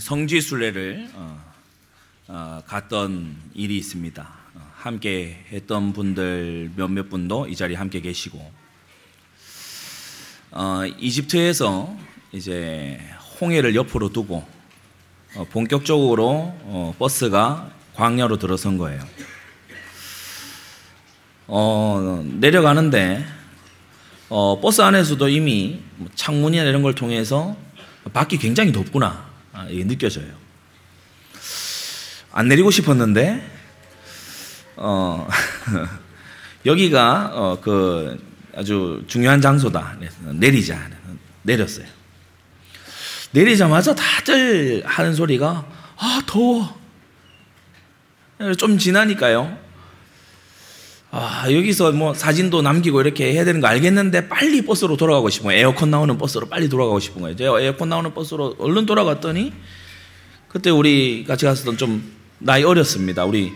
성지 0.00 0.40
순례를 0.40 1.08
어, 1.14 1.40
어, 2.26 2.62
갔던 2.66 3.36
일이 3.54 3.76
있습니다. 3.78 4.28
어, 4.54 4.72
함께 4.74 5.44
했던 5.52 5.92
분들 5.92 6.72
몇몇 6.74 7.08
분도 7.08 7.46
이 7.46 7.54
자리에 7.54 7.76
함께 7.76 8.00
계시고 8.00 8.52
어, 10.50 10.82
이집트에서 10.98 11.96
이제 12.32 13.00
홍해를 13.40 13.76
옆으로 13.76 14.08
두고 14.10 14.44
어, 15.36 15.46
본격적으로 15.50 16.52
어, 16.62 16.94
버스가 16.98 17.70
광야로 17.94 18.38
들어선 18.38 18.78
거예요. 18.78 19.00
어, 21.46 22.24
내려가는데 22.40 23.24
어, 24.28 24.60
버스 24.60 24.80
안에서도 24.80 25.28
이미 25.28 25.80
뭐 25.96 26.08
창문이나 26.16 26.64
이런 26.64 26.82
걸 26.82 26.96
통해서 26.96 27.56
밖이 28.12 28.38
굉장히 28.38 28.72
덥구나 28.72 29.23
느껴져요. 29.84 30.32
안 32.32 32.48
내리고 32.48 32.70
싶었는데 32.70 33.50
어, 34.76 35.28
여기가 36.66 37.30
어, 37.32 37.60
그 37.60 38.20
아주 38.56 39.04
중요한 39.06 39.40
장소다. 39.40 39.96
내리자. 40.32 40.90
내렸어요. 41.42 41.86
내리자마자 43.32 43.94
다들 43.94 44.82
하는 44.86 45.14
소리가 45.14 45.66
아 45.96 46.22
더워. 46.26 46.80
좀 48.58 48.78
지나니까요. 48.78 49.63
아, 51.16 51.44
여기서 51.48 51.92
뭐 51.92 52.12
사진도 52.12 52.60
남기고 52.60 53.00
이렇게 53.00 53.32
해야 53.32 53.44
되는 53.44 53.60
거 53.60 53.68
알겠는데 53.68 54.26
빨리 54.26 54.62
버스로 54.62 54.96
돌아가고 54.96 55.30
싶은 55.30 55.46
거예요. 55.46 55.60
에어컨 55.60 55.88
나오는 55.88 56.18
버스로 56.18 56.48
빨리 56.48 56.68
돌아가고 56.68 56.98
싶은 56.98 57.22
거예요. 57.22 57.36
제가 57.36 57.60
에어컨 57.60 57.88
나오는 57.88 58.12
버스로 58.12 58.56
얼른 58.58 58.84
돌아갔더니 58.84 59.52
그때 60.48 60.70
우리 60.70 61.22
같이 61.22 61.44
갔었던 61.44 61.76
좀 61.76 62.12
나이 62.40 62.64
어렸습니다. 62.64 63.24
우리 63.24 63.52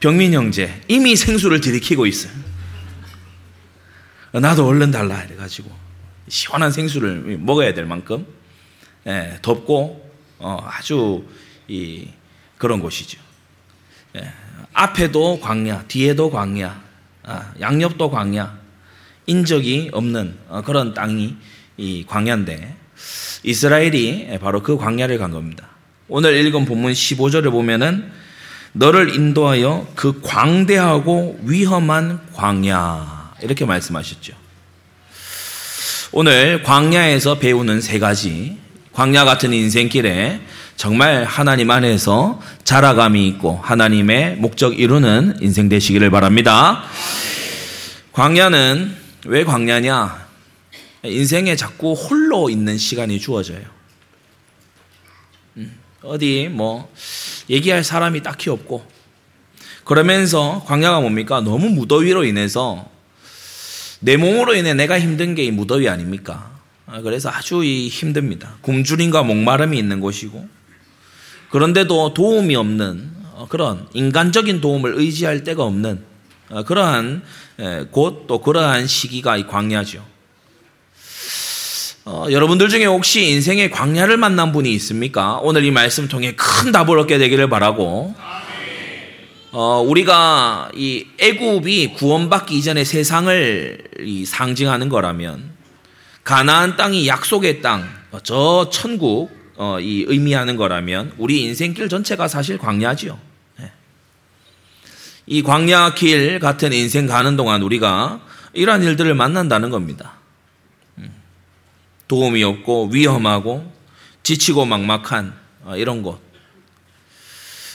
병민 0.00 0.32
형제 0.32 0.80
이미 0.88 1.14
생수를 1.14 1.60
들이키고 1.60 2.06
있어요. 2.06 2.32
나도 4.32 4.66
얼른 4.66 4.90
달라 4.90 5.16
해가지고 5.16 5.70
시원한 6.28 6.72
생수를 6.72 7.36
먹어야 7.40 7.74
될 7.74 7.84
만큼 7.84 8.26
예, 9.06 9.38
덥고 9.42 10.10
어, 10.38 10.66
아주 10.66 11.26
이 11.68 12.08
그런 12.56 12.80
곳이죠. 12.80 13.20
예, 14.16 14.32
앞에도 14.72 15.40
광야, 15.40 15.84
뒤에도 15.88 16.30
광야, 16.30 16.68
아, 16.68 16.91
양옆도 17.60 18.10
광야, 18.10 18.58
인적이 19.26 19.90
없는 19.92 20.36
어, 20.48 20.62
그런 20.62 20.94
땅이 20.94 21.36
이 21.76 22.04
광야인데 22.06 22.76
이스라엘이 23.44 24.38
바로 24.40 24.62
그 24.62 24.76
광야를 24.76 25.18
간 25.18 25.30
겁니다. 25.30 25.68
오늘 26.08 26.36
읽은 26.36 26.64
본문 26.64 26.92
15절을 26.92 27.50
보면은 27.50 28.10
너를 28.72 29.14
인도하여 29.14 29.88
그 29.94 30.20
광대하고 30.22 31.40
위험한 31.42 32.20
광야 32.32 33.34
이렇게 33.42 33.64
말씀하셨죠. 33.64 34.34
오늘 36.12 36.62
광야에서 36.62 37.38
배우는 37.38 37.80
세 37.80 37.98
가지 37.98 38.58
광야 38.92 39.24
같은 39.24 39.52
인생길에 39.52 40.40
정말 40.76 41.24
하나님 41.24 41.70
안에서 41.70 42.40
자라감이 42.64 43.26
있고 43.28 43.58
하나님의 43.62 44.36
목적 44.36 44.78
이루는 44.78 45.36
인생 45.40 45.68
되시기를 45.68 46.10
바랍니다. 46.10 46.82
광야는 48.12 48.96
왜 49.26 49.44
광야냐? 49.44 50.26
인생에 51.04 51.56
자꾸 51.56 51.94
홀로 51.94 52.50
있는 52.50 52.78
시간이 52.78 53.20
주어져요. 53.20 53.62
음, 55.56 55.78
어디 56.02 56.48
뭐 56.50 56.92
얘기할 57.50 57.84
사람이 57.84 58.22
딱히 58.22 58.50
없고 58.50 58.84
그러면서 59.84 60.62
광야가 60.66 61.00
뭡니까? 61.00 61.40
너무 61.40 61.68
무더위로 61.70 62.24
인해서 62.24 62.88
내 64.00 64.16
몸으로 64.16 64.54
인해 64.54 64.74
내가 64.74 64.98
힘든 64.98 65.34
게 65.34 65.44
이 65.44 65.50
무더위 65.50 65.88
아닙니까? 65.88 66.50
아, 66.86 67.00
그래서 67.00 67.30
아주 67.30 67.62
힘듭니다. 67.64 68.56
굶주림과 68.62 69.22
목마름이 69.22 69.78
있는 69.78 70.00
곳이고 70.00 70.48
그런데도 71.52 72.14
도움이 72.14 72.56
없는 72.56 73.10
어, 73.34 73.46
그런 73.48 73.86
인간적인 73.92 74.62
도움을 74.62 74.94
의지할 74.96 75.44
데가 75.44 75.64
없는 75.64 76.02
어, 76.50 76.62
그러한 76.64 77.22
곳 77.90 78.26
또 78.26 78.38
그러한 78.38 78.86
시기가 78.86 79.36
이 79.36 79.46
광야죠. 79.46 80.04
어, 82.06 82.26
여러분들 82.30 82.70
중에 82.70 82.86
혹시 82.86 83.28
인생의 83.28 83.70
광야를 83.70 84.16
만난 84.16 84.50
분이 84.50 84.72
있습니까? 84.72 85.38
오늘 85.42 85.64
이 85.64 85.70
말씀 85.70 86.08
통해 86.08 86.34
큰 86.34 86.72
답을 86.72 86.98
얻게 86.98 87.18
되기를 87.18 87.48
바라고. 87.48 88.14
어, 89.52 89.84
우리가 89.86 90.70
이 90.74 91.06
애굽이 91.18 91.92
구원받기 91.92 92.56
이전의 92.56 92.86
세상을 92.86 94.24
상징하는 94.26 94.88
거라면 94.88 95.52
가나안 96.24 96.76
땅이 96.78 97.06
약속의 97.06 97.60
땅, 97.60 97.86
저 98.24 98.70
천국 98.72 99.41
어, 99.64 99.78
이 99.78 100.04
의미하는 100.08 100.56
거라면 100.56 101.12
우리 101.18 101.42
인생길 101.42 101.88
전체가 101.88 102.26
사실 102.26 102.58
광야지요. 102.58 103.16
네. 103.60 103.70
이 105.26 105.44
광야 105.44 105.94
길 105.94 106.40
같은 106.40 106.72
인생 106.72 107.06
가는 107.06 107.36
동안 107.36 107.62
우리가 107.62 108.20
이러한 108.54 108.82
일들을 108.82 109.14
만난다는 109.14 109.70
겁니다. 109.70 110.14
음. 110.98 111.14
도움이 112.08 112.42
없고 112.42 112.88
위험하고 112.92 113.72
지치고 114.24 114.64
막막한 114.64 115.32
어, 115.62 115.76
이런 115.76 116.02
곳. 116.02 116.20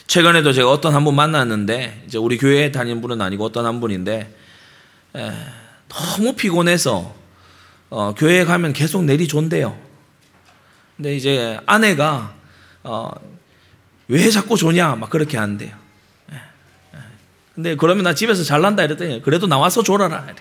최근에도 0.07 0.51
제가 0.51 0.69
어떤 0.69 0.93
한 0.93 1.05
분 1.05 1.15
만났는데 1.15 2.03
이제 2.05 2.17
우리 2.17 2.37
교회에 2.37 2.73
다니는 2.73 2.99
분은 2.99 3.21
아니고 3.21 3.45
어떤 3.45 3.65
한 3.65 3.79
분인데 3.79 4.35
에, 5.15 5.31
너무 5.87 6.33
피곤해서 6.33 7.15
어, 7.91 8.13
교회에 8.13 8.43
가면 8.43 8.73
계속 8.73 9.05
내리존대요. 9.05 9.86
근데 10.97 11.15
이제 11.15 11.59
아내가 11.67 12.33
어, 12.83 13.11
왜 14.07 14.29
자꾸 14.31 14.57
조냐 14.57 14.95
막 14.95 15.09
그렇게 15.09 15.37
한대요. 15.37 15.75
예, 16.31 16.35
예. 16.35 16.99
근데 17.53 17.75
그러면 17.75 18.03
나 18.03 18.15
집에서 18.15 18.43
잘난다 18.43 18.83
이랬더니 18.83 19.21
그래도 19.21 19.45
나와서 19.45 19.83
졸아라. 19.83 20.25
예. 20.27 20.35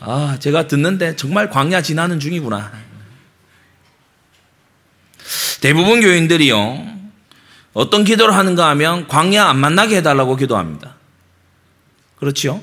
아 0.00 0.36
제가 0.40 0.66
듣는데 0.66 1.16
정말 1.16 1.50
광야 1.50 1.82
지나는 1.82 2.18
중이구나. 2.18 2.72
대부분 5.60 6.00
교인들이요 6.00 6.96
어떤 7.74 8.04
기도를 8.04 8.34
하는가 8.34 8.68
하면 8.70 9.08
광야 9.08 9.44
안 9.44 9.58
만나게 9.58 9.96
해달라고 9.96 10.36
기도합니다. 10.36 10.94
그렇지요? 12.18 12.62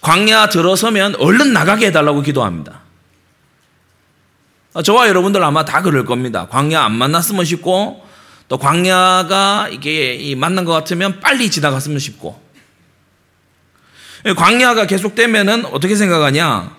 광야 0.00 0.48
들어서면 0.48 1.14
얼른 1.16 1.52
나가게 1.52 1.86
해달라고 1.86 2.22
기도합니다. 2.22 2.81
아, 4.74 4.82
저와 4.82 5.08
여러분들 5.08 5.42
아마 5.42 5.64
다 5.64 5.82
그럴 5.82 6.04
겁니다. 6.04 6.46
광야 6.48 6.82
안 6.82 6.92
만났으면 6.92 7.44
싶고, 7.44 8.04
또 8.48 8.58
광야가 8.58 9.68
이게 9.70 10.34
만난 10.36 10.64
것 10.64 10.72
같으면 10.72 11.20
빨리 11.20 11.50
지나갔으면 11.50 11.98
싶고, 11.98 12.40
광야가 14.36 14.86
계속되면은 14.86 15.66
어떻게 15.66 15.96
생각하냐? 15.96 16.76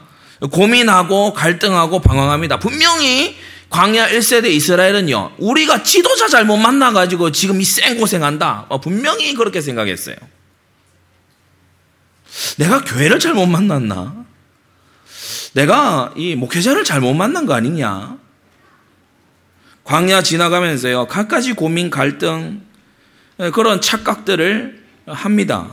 고민하고 0.51 1.33
갈등하고 1.33 1.99
방황합니다. 1.99 2.59
분명히 2.59 3.37
광야 3.69 4.09
1세대 4.09 4.49
이스라엘은요, 4.51 5.33
우리가 5.37 5.83
지도자 5.83 6.27
잘못 6.27 6.57
만나가지고 6.57 7.31
지금 7.31 7.61
이 7.61 7.63
쌩고생한다. 7.63 8.67
어, 8.69 8.81
분명히 8.81 9.33
그렇게 9.33 9.61
생각했어요. 9.61 10.15
내가 12.57 12.83
교회를 12.83 13.19
잘못 13.19 13.45
만났나? 13.45 14.25
내가 15.53 16.13
이 16.15 16.35
목회자를 16.35 16.83
잘못 16.83 17.13
만난 17.13 17.45
거 17.45 17.53
아니냐? 17.53 18.17
광야 19.83 20.23
지나가면서요, 20.23 21.07
갖가지 21.07 21.53
고민, 21.53 21.89
갈등, 21.89 22.61
예, 23.39 23.49
그런 23.51 23.81
착각들을 23.81 24.83
합니다. 25.07 25.71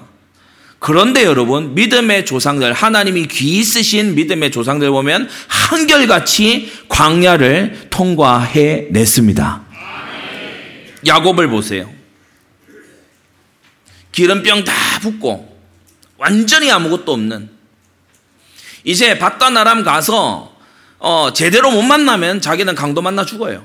그런데 0.79 1.25
여러분, 1.25 1.75
믿음의 1.75 2.25
조상들, 2.27 2.73
하나님이 2.73 3.29
귀 3.29 3.59
있으신 3.59 4.15
믿음의 4.15 4.51
조상들 4.51 4.91
보면 4.91 5.29
한결같이 5.47 6.73
광야를 6.89 7.89
통과해 7.91 8.89
냈습니다. 8.91 9.63
야곱을 11.07 11.49
보세요. 11.49 11.91
기름병 14.13 14.65
다 14.65 14.73
붓고, 15.01 15.59
완전히 16.17 16.71
아무것도 16.71 17.13
없는 17.13 17.60
이제 18.85 19.19
바다 19.19 19.51
나람 19.51 19.83
가서 19.83 20.55
어, 20.99 21.33
제대로 21.33 21.71
못 21.71 21.83
만나면 21.83 22.41
자기는 22.41 22.75
강도 22.75 23.03
만나 23.03 23.25
죽어요. 23.25 23.65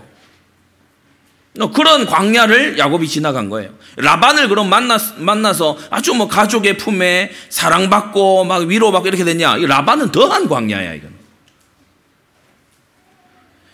어, 1.59 1.71
그런 1.71 2.05
광야를 2.05 2.77
야곱이 2.77 3.07
지나간 3.07 3.49
거예요. 3.49 3.71
라반을 3.97 4.49
그럼 4.49 4.69
만나, 4.69 4.97
만나서 5.17 5.77
아주 5.89 6.13
뭐 6.13 6.27
가족의 6.27 6.77
품에 6.77 7.31
사랑받고 7.49 8.43
막 8.45 8.63
위로받고 8.63 9.07
이렇게 9.07 9.23
됐냐. 9.23 9.57
이 9.57 9.65
라반은 9.65 10.11
더한 10.11 10.49
광야야, 10.49 10.93
이건. 10.93 11.13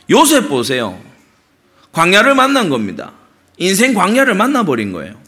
요셉 0.10 0.50
보세요. 0.50 1.02
광야를 1.92 2.36
만난 2.36 2.70
겁니다. 2.70 3.14
인생 3.58 3.94
광야를 3.94 4.34
만나버린 4.36 4.92
거예요. 4.92 5.20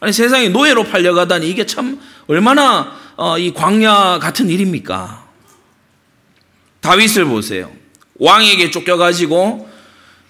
아니 0.00 0.12
세상에 0.12 0.48
노예로 0.48 0.84
팔려가다니 0.84 1.48
이게 1.48 1.64
참 1.64 2.00
얼마나 2.26 2.80
어, 2.80 3.01
이 3.38 3.52
광야 3.52 4.18
같은 4.18 4.48
일입니까? 4.48 5.28
다윗을 6.80 7.26
보세요. 7.26 7.72
왕에게 8.16 8.70
쫓겨가지고 8.70 9.68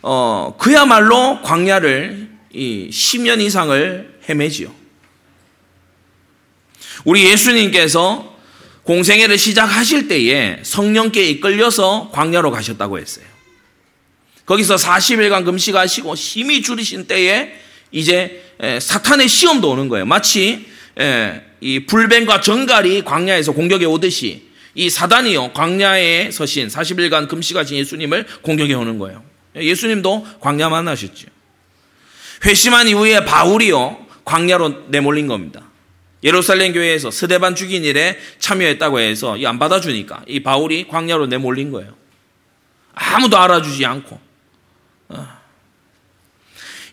어, 0.03 0.57
그야말로 0.59 1.41
광야를 1.43 2.31
이 2.53 2.91
10년 2.93 3.41
이상을 3.41 4.21
헤매지요. 4.29 4.73
우리 7.05 7.25
예수님께서 7.25 8.37
공생애를 8.83 9.39
시작하실 9.39 10.09
때에 10.09 10.61
성령께 10.63 11.25
이끌려서 11.29 12.11
광야로 12.13 12.51
가셨다고 12.51 12.99
했어요. 12.99 13.25
거기서 14.45 14.75
40일간 14.75 15.45
금식하시고 15.45 16.15
힘이 16.15 16.63
줄이신 16.63 17.07
때에 17.07 17.53
이제 17.93 18.43
사탄의 18.81 19.29
시험도 19.29 19.71
오는 19.71 19.89
거예요. 19.89 20.05
마치 20.05 20.67
이 21.63 21.87
불뱀과 21.87 22.41
정갈이 22.41 23.03
광야에서 23.05 23.53
공격해 23.53 23.85
오듯이 23.85 24.49
이 24.75 24.91
사단이요 24.91 25.53
광야에 25.53 26.33
서신 26.33 26.67
40일간 26.67 27.29
금식하신 27.29 27.77
예수님을 27.79 28.27
공격해 28.43 28.75
오는 28.75 28.99
거예요. 28.99 29.23
예수님도 29.55 30.27
광야 30.41 30.69
만나셨죠. 30.69 31.29
회심한 32.45 32.89
이후에 32.89 33.25
바울이요 33.25 34.07
광야로 34.25 34.87
내몰린 34.89 35.29
겁니다. 35.29 35.63
예루살렘 36.25 36.73
교회에서 36.73 37.13
스데반 37.13 37.55
죽인 37.55 37.85
일에 37.85 38.19
참여했다고 38.41 38.99
해서 38.99 39.39
안 39.45 39.61
받아주니까 39.61 40.25
이 40.27 40.43
바울이 40.43 40.89
광야로 40.89 41.27
내몰린 41.27 41.71
거예요. 41.71 41.95
아무도 42.93 43.39
알아주지 43.39 43.87
않고. 43.87 44.21
어. 45.11 45.29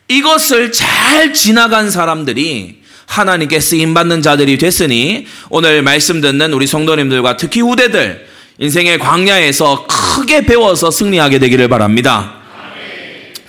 이것을 0.07 0.71
잘 0.71 1.33
지나간 1.33 1.89
사람들이 1.89 2.78
하나님께 3.09 3.59
쓰임 3.59 3.95
받는 3.95 4.21
자들이 4.21 4.59
됐으니 4.59 5.25
오늘 5.49 5.81
말씀 5.81 6.21
듣는 6.21 6.53
우리 6.53 6.67
성도님들과 6.67 7.37
특히 7.37 7.59
후대들 7.59 8.27
인생의 8.59 8.99
광야에서 8.99 9.87
크게 9.87 10.45
배워서 10.45 10.91
승리하게 10.91 11.39
되기를 11.39 11.67
바랍니다. 11.69 12.35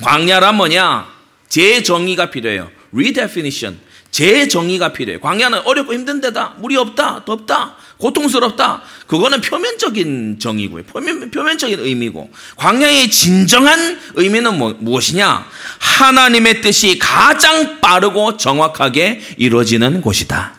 광야란 0.02 0.56
뭐냐? 0.56 1.06
재정의가 1.50 2.30
필요해요. 2.30 2.70
redefinition. 2.94 3.78
재정의가 4.10 4.94
필요해요. 4.94 5.20
광야는 5.20 5.60
어렵고 5.66 5.92
힘든 5.92 6.22
데다. 6.22 6.54
물이 6.58 6.76
없다. 6.78 7.24
덥다. 7.26 7.76
고통스럽다. 8.00 8.82
그거는 9.06 9.40
표면적인 9.40 10.38
정의고요. 10.40 10.84
표면, 10.84 11.30
표면적인 11.30 11.78
의미고. 11.80 12.30
광야의 12.56 13.10
진정한 13.10 14.00
의미는 14.14 14.58
뭐, 14.58 14.74
무엇이냐? 14.78 15.46
하나님의 15.78 16.62
뜻이 16.62 16.98
가장 16.98 17.80
빠르고 17.80 18.36
정확하게 18.36 19.20
이루어지는 19.36 20.00
곳이다. 20.00 20.54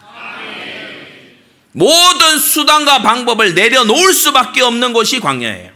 모든 1.74 2.38
수단과 2.38 3.02
방법을 3.02 3.56
내려놓을 3.56 4.14
수밖에 4.14 4.62
없는 4.62 4.94
곳이 4.94 5.20
광야예요. 5.20 5.72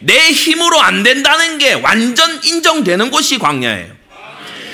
내 0.00 0.30
힘으로 0.30 0.80
안 0.80 1.02
된다는 1.02 1.58
게 1.58 1.74
완전 1.74 2.40
인정되는 2.44 3.10
곳이 3.10 3.38
광야예요. 3.38 3.98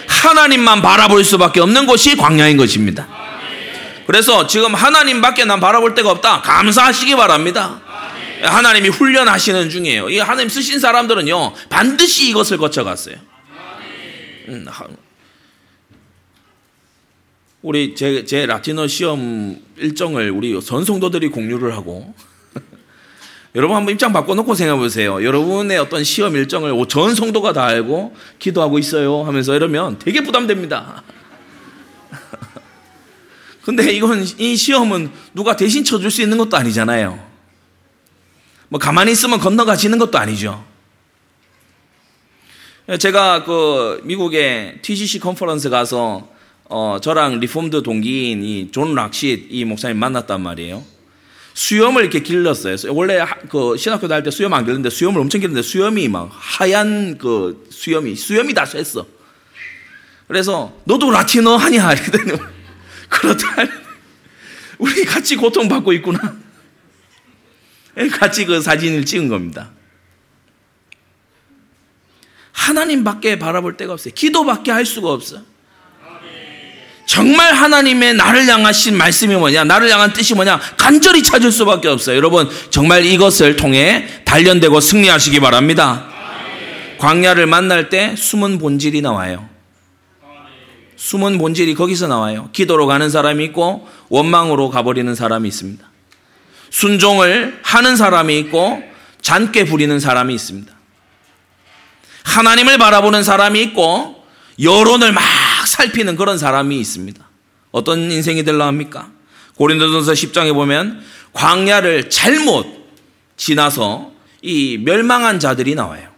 하나님만 0.07 0.83
바라볼 0.83 1.25
수밖에 1.25 1.61
없는 1.61 1.87
곳이 1.87 2.17
광야인 2.17 2.57
것입니다. 2.59 3.14
그래서 4.07 4.47
지금 4.47 4.75
하나님밖에 4.75 5.45
난 5.45 5.61
바라볼 5.61 5.95
데가 5.95 6.11
없다. 6.11 6.43
감사하시기 6.43 7.17
바랍니다. 7.17 7.81
하나님이 8.43 8.89
훈련하시는 8.91 9.71
중이에요. 9.71 10.11
이 10.11 10.19
하나님 10.19 10.49
쓰신 10.49 10.79
사람들은요, 10.79 11.55
반드시 11.71 12.29
이것을 12.29 12.59
거쳐갔어요. 12.59 13.17
음, 14.49 14.67
우리 17.63 17.95
제, 17.95 18.27
제 18.27 18.45
라틴어 18.45 18.87
시험 18.87 19.57
일정을 19.79 20.31
우리 20.31 20.61
전성도들이 20.61 21.29
공유를 21.29 21.75
하고, 21.75 22.15
여러분 23.55 23.77
한번 23.77 23.95
입장 23.95 24.13
바꿔놓고 24.13 24.55
생각해 24.55 24.79
보세요. 24.79 25.25
여러분의 25.25 25.79
어떤 25.79 26.05
시험 26.05 26.37
일정을 26.37 26.75
전 26.89 27.15
성도가 27.15 27.55
다 27.55 27.65
알고 27.65 28.15
기도하고 28.39 28.79
있어요 28.79 29.23
하면서 29.23 29.55
이러면 29.55 29.99
되게 29.99 30.23
부담됩니다. 30.23 31.03
근데 33.65 33.91
이건 33.93 34.25
이 34.39 34.57
시험은 34.57 35.11
누가 35.33 35.57
대신 35.57 35.85
쳐줄 35.85 36.11
수 36.11 36.21
있는 36.23 36.37
것도 36.39 36.57
아니잖아요. 36.57 37.19
뭐 38.69 38.79
가만히 38.79 39.13
있으면 39.13 39.39
건너가지는 39.39 39.99
것도 39.99 40.19
아니죠. 40.19 40.65
제가 42.99 43.45
그 43.45 44.03
미국의 44.05 44.81
TGC 44.83 45.19
conference 45.21 45.71
가서 45.71 46.29
어 46.65 46.99
저랑 47.01 47.41
Reformed 47.41 47.83
동기인 47.83 48.43
이 48.45 48.71
존 48.73 48.95
락싯 48.95 49.49
이 49.51 49.65
목사님 49.65 49.99
만났단 49.99 50.43
말이에요. 50.43 50.83
수염을 51.55 52.03
이렇게 52.03 52.21
길렀어요. 52.21 52.77
원래 52.89 53.25
그 53.49 53.77
신학교 53.79 54.09
다닐 54.09 54.25
때 54.25 54.31
수염 54.31 54.53
안 54.53 54.65
길렀는데 54.65 54.91
수염을 54.91 55.21
엄청 55.21 55.41
길렀는데 55.41 55.67
수염이 55.67 56.09
막 56.09 56.29
하얀 56.33 57.17
그 57.17 57.67
수염이 57.71 58.17
수염이 58.17 58.53
다 58.53 58.65
셌어. 58.65 59.07
그래서 60.27 60.73
너도 60.85 61.11
라틴어 61.11 61.57
하냐 61.57 61.93
이랬더니 61.95 62.33
그렇다. 63.15 63.47
우리 64.79 65.05
같이 65.05 65.37
고통받고 65.37 65.93
있구나. 65.95 66.37
같이 68.13 68.45
그 68.45 68.61
사진을 68.61 69.05
찍은 69.05 69.29
겁니다. 69.29 69.71
하나님밖에 72.53 73.39
바라볼 73.39 73.77
데가 73.77 73.93
없어요. 73.93 74.15
기도밖에 74.15 74.71
할 74.71 74.85
수가 74.85 75.11
없어. 75.13 75.43
정말 77.07 77.53
하나님의 77.53 78.15
나를 78.15 78.47
향하신 78.49 78.97
말씀이 78.97 79.37
뭐냐, 79.37 79.65
나를 79.65 79.91
향한 79.91 80.13
뜻이 80.13 80.35
뭐냐, 80.35 80.59
간절히 80.79 81.23
찾을 81.23 81.53
수밖에 81.53 81.89
없어요. 81.89 82.17
여러분, 82.17 82.49
정말 82.71 83.05
이것을 83.05 83.57
통해 83.57 84.09
단련되고 84.25 84.81
승리하시기 84.81 85.39
바랍니다. 85.41 86.09
광야를 86.99 87.47
만날 87.47 87.91
때 87.91 88.15
숨은 88.17 88.59
본질이 88.59 89.03
나와요. 89.03 89.54
숨은 91.05 91.37
본질이 91.37 91.75
거기서 91.75 92.07
나와요. 92.07 92.49
기도로 92.55 92.87
가는 92.87 93.11
사람이 93.11 93.45
있고, 93.45 93.87
원망으로 94.09 94.71
가버리는 94.71 95.15
사람이 95.15 95.47
있습니다. 95.47 95.87
순종을 96.71 97.61
하는 97.63 97.97
사람이 97.97 98.39
있고, 98.39 98.83
잔꾀 99.21 99.67
부리는 99.67 100.01
사람이 100.01 100.35
있습니다. 100.35 100.73
하나님을 102.25 102.79
바라보는 102.79 103.23
사람이 103.23 103.61
있고, 103.65 104.25
여론을 104.63 105.13
막 105.13 105.23
살피는 105.67 106.17
그런 106.17 106.39
사람이 106.39 106.81
있습니다. 106.81 107.23
어떤 107.71 108.11
인생이 108.11 108.43
될라 108.43 108.67
합니까? 108.67 109.11
고린도전서 109.57 110.13
10장에 110.13 110.55
보면 110.55 111.05
광야를 111.35 112.09
잘못 112.09 112.67
지나서 113.37 114.11
이 114.41 114.79
멸망한 114.79 115.39
자들이 115.39 115.75
나와요. 115.75 116.14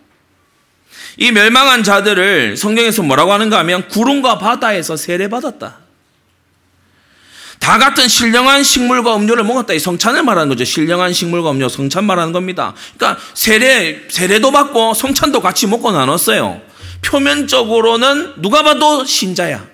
이 1.16 1.32
멸망한 1.32 1.82
자들을 1.82 2.56
성경에서 2.56 3.02
뭐라고 3.02 3.32
하는가 3.32 3.58
하면 3.58 3.88
구름과 3.88 4.38
바다에서 4.38 4.96
세례받았다. 4.96 5.78
다 7.58 7.78
같은 7.78 8.06
신령한 8.06 8.62
식물과 8.62 9.16
음료를 9.16 9.42
먹었다. 9.44 9.72
이 9.72 9.78
성찬을 9.78 10.22
말하는 10.22 10.48
거죠. 10.50 10.64
신령한 10.64 11.12
식물과 11.12 11.50
음료, 11.50 11.68
성찬 11.68 12.04
말하는 12.04 12.32
겁니다. 12.32 12.74
그러니까 12.96 13.20
세례, 13.34 14.06
세례도 14.08 14.50
받고 14.50 14.94
성찬도 14.94 15.40
같이 15.40 15.66
먹고 15.66 15.90
나눴어요. 15.90 16.60
표면적으로는 17.02 18.42
누가 18.42 18.62
봐도 18.62 19.04
신자야. 19.04 19.66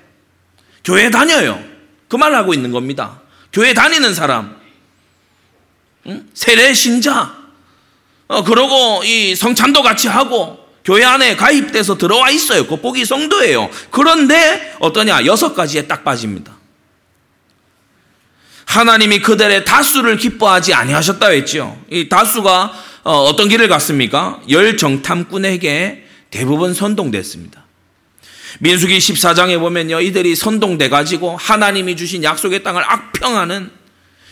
교회 0.84 1.10
다녀요. 1.10 1.62
그 2.08 2.16
말을 2.16 2.36
하고 2.36 2.54
있는 2.54 2.70
겁니다. 2.70 3.20
교회 3.52 3.74
다니는 3.74 4.14
사람. 4.14 4.56
응? 6.06 6.26
세례 6.34 6.72
신자. 6.72 7.34
어, 8.28 8.44
그러고 8.44 9.02
이 9.04 9.34
성찬도 9.34 9.82
같이 9.82 10.08
하고 10.08 10.61
교회 10.84 11.04
안에 11.04 11.36
가입돼서 11.36 11.96
들어와 11.96 12.30
있어요. 12.30 12.66
겉보기 12.66 13.04
성도예요. 13.04 13.70
그런데 13.90 14.74
어떠냐? 14.80 15.26
여섯 15.26 15.54
가지에 15.54 15.86
딱 15.86 16.04
빠집니다. 16.04 16.52
하나님이 18.64 19.20
그들의 19.20 19.64
다수를 19.64 20.16
기뻐하지 20.16 20.74
아니하셨다 20.74 21.28
했죠. 21.28 21.78
이 21.90 22.08
다수가 22.08 22.72
어, 23.04 23.36
떤 23.36 23.48
길을 23.48 23.68
갔습니까? 23.68 24.40
열 24.48 24.76
정탐꾼에게 24.76 26.04
대부분 26.30 26.72
선동됐습니다. 26.72 27.62
민수기 28.60 28.98
14장에 28.98 29.58
보면요. 29.58 30.00
이들이 30.00 30.34
선동돼 30.36 30.88
가지고 30.88 31.36
하나님이 31.36 31.96
주신 31.96 32.24
약속의 32.24 32.62
땅을 32.62 32.82
악평하는 32.84 33.70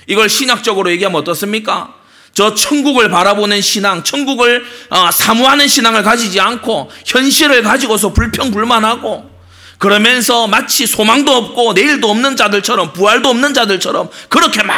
이걸 0.06 0.28
신학적으로 0.28 0.90
얘기하면 0.90 1.20
어떻습니까? 1.20 1.94
저 2.40 2.54
천국을 2.54 3.10
바라보는 3.10 3.60
신앙, 3.60 4.02
천국을 4.02 4.64
어, 4.88 5.10
사모하는 5.10 5.68
신앙을 5.68 6.02
가지지 6.02 6.40
않고 6.40 6.90
현실을 7.04 7.62
가지고서 7.62 8.14
불평불만하고 8.14 9.30
그러면서 9.76 10.46
마치 10.46 10.86
소망도 10.86 11.30
없고 11.30 11.74
내일도 11.74 12.08
없는 12.08 12.36
자들처럼 12.36 12.94
부활도 12.94 13.28
없는 13.28 13.52
자들처럼 13.52 14.08
그렇게 14.30 14.62
막 14.62 14.74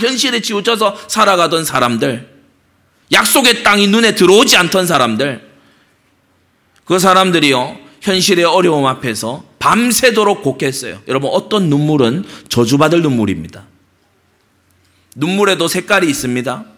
현실에 0.00 0.40
치우쳐서 0.40 1.02
살아가던 1.06 1.64
사람들 1.64 2.28
약속의 3.12 3.62
땅이 3.62 3.86
눈에 3.86 4.16
들어오지 4.16 4.56
않던 4.56 4.88
사람들. 4.88 5.48
그 6.84 6.98
사람들이요. 6.98 7.78
현실의 8.00 8.44
어려움 8.44 8.86
앞에서 8.86 9.44
밤새도록 9.60 10.42
곡했어요. 10.42 11.00
여러분 11.06 11.30
어떤 11.32 11.68
눈물은 11.70 12.24
저주받을 12.48 13.02
눈물입니다. 13.02 13.66
눈물에도 15.14 15.68
색깔이 15.68 16.10
있습니다. 16.10 16.73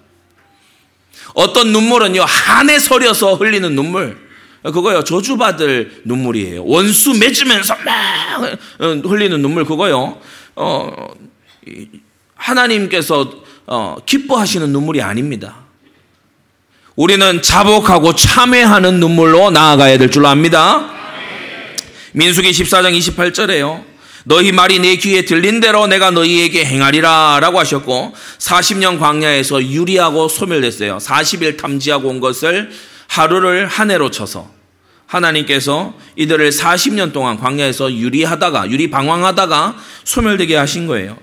어떤 1.37 1.71
눈물은요 1.71 2.25
한에 2.27 2.79
서려서 2.79 3.35
흘리는 3.35 3.75
눈물. 3.75 4.17
그거요 4.63 5.05
저주받을 5.05 6.01
눈물이에요. 6.05 6.65
원수 6.65 7.13
맺으면서 7.13 7.77
막 7.85 8.59
흘리는 9.05 9.41
눈물 9.43 9.67
그거요. 9.67 10.19
어, 10.57 10.91
하나님께서 12.35 13.31
어, 13.67 13.97
기뻐하시는 14.07 14.71
눈물이 14.71 15.03
아닙니다. 15.03 15.57
우리는 16.97 17.43
자복하고 17.43 18.15
참회하는 18.15 18.99
눈물로 18.99 19.51
나아가야 19.51 19.99
될 19.99 20.11
줄 20.11 20.25
압니다. 20.25 20.91
민수기 22.13 22.51
14장 22.51 22.99
28절에요. 22.99 23.85
너희 24.29 24.51
말이 24.51 24.81
내 24.81 24.97
귀에 24.97 25.25
들린 25.25 25.61
대로 25.61 25.87
내가 25.87 26.11
너희에게 26.11 26.65
행하리라 26.65 27.39
라고 27.41 27.61
하셨고 27.61 28.13
40년 28.39 28.99
광야에서 28.99 29.63
유리하고 29.63 30.27
소멸됐어요. 30.27 30.99
40일 30.99 31.57
탐지하고 31.57 32.09
온 32.09 32.19
것을 32.19 32.73
하루를 33.07 33.69
한 33.69 33.93
해로 33.93 34.11
쳐서 34.11 34.51
하나님께서 35.07 35.95
이들을 36.17 36.51
40년 36.51 37.13
동안 37.13 37.39
광야에서 37.39 37.93
유리하다가 37.93 38.69
유리 38.71 38.91
방황하다가 38.91 39.77
소멸되게 40.03 40.57
하신 40.57 40.89
거예요. 40.89 41.17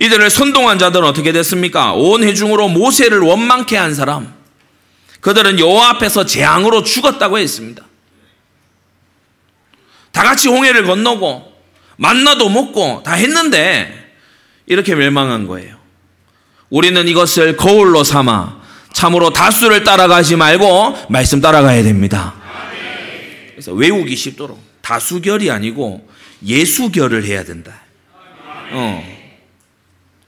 이들을 0.00 0.28
선동한 0.28 0.80
자들은 0.80 1.06
어떻게 1.06 1.30
됐습니까? 1.30 1.92
온 1.92 2.24
회중으로 2.24 2.70
모세를 2.70 3.20
원망케 3.20 3.76
한 3.76 3.94
사람. 3.94 4.34
그들은 5.20 5.60
여호와 5.60 5.90
앞에서 5.90 6.26
재앙으로 6.26 6.82
죽었다고 6.82 7.38
했습니다. 7.38 7.84
다 10.10 10.24
같이 10.24 10.48
홍해를 10.48 10.84
건너고 10.86 11.47
만나도 11.98 12.48
먹고 12.48 13.02
다 13.04 13.12
했는데 13.14 13.92
이렇게 14.66 14.94
멸망한 14.94 15.46
거예요. 15.46 15.76
우리는 16.70 17.06
이것을 17.08 17.56
거울로 17.56 18.04
삼아 18.04 18.62
참으로 18.92 19.32
다수를 19.32 19.84
따라가지 19.84 20.36
말고 20.36 20.96
말씀 21.10 21.40
따라가야 21.40 21.82
됩니다. 21.82 22.34
그래서 23.52 23.72
외우기 23.72 24.16
쉽도록 24.16 24.62
다수결이 24.80 25.50
아니고 25.50 26.08
예수결을 26.44 27.24
해야 27.24 27.44
된다. 27.44 27.82
어. 28.70 29.18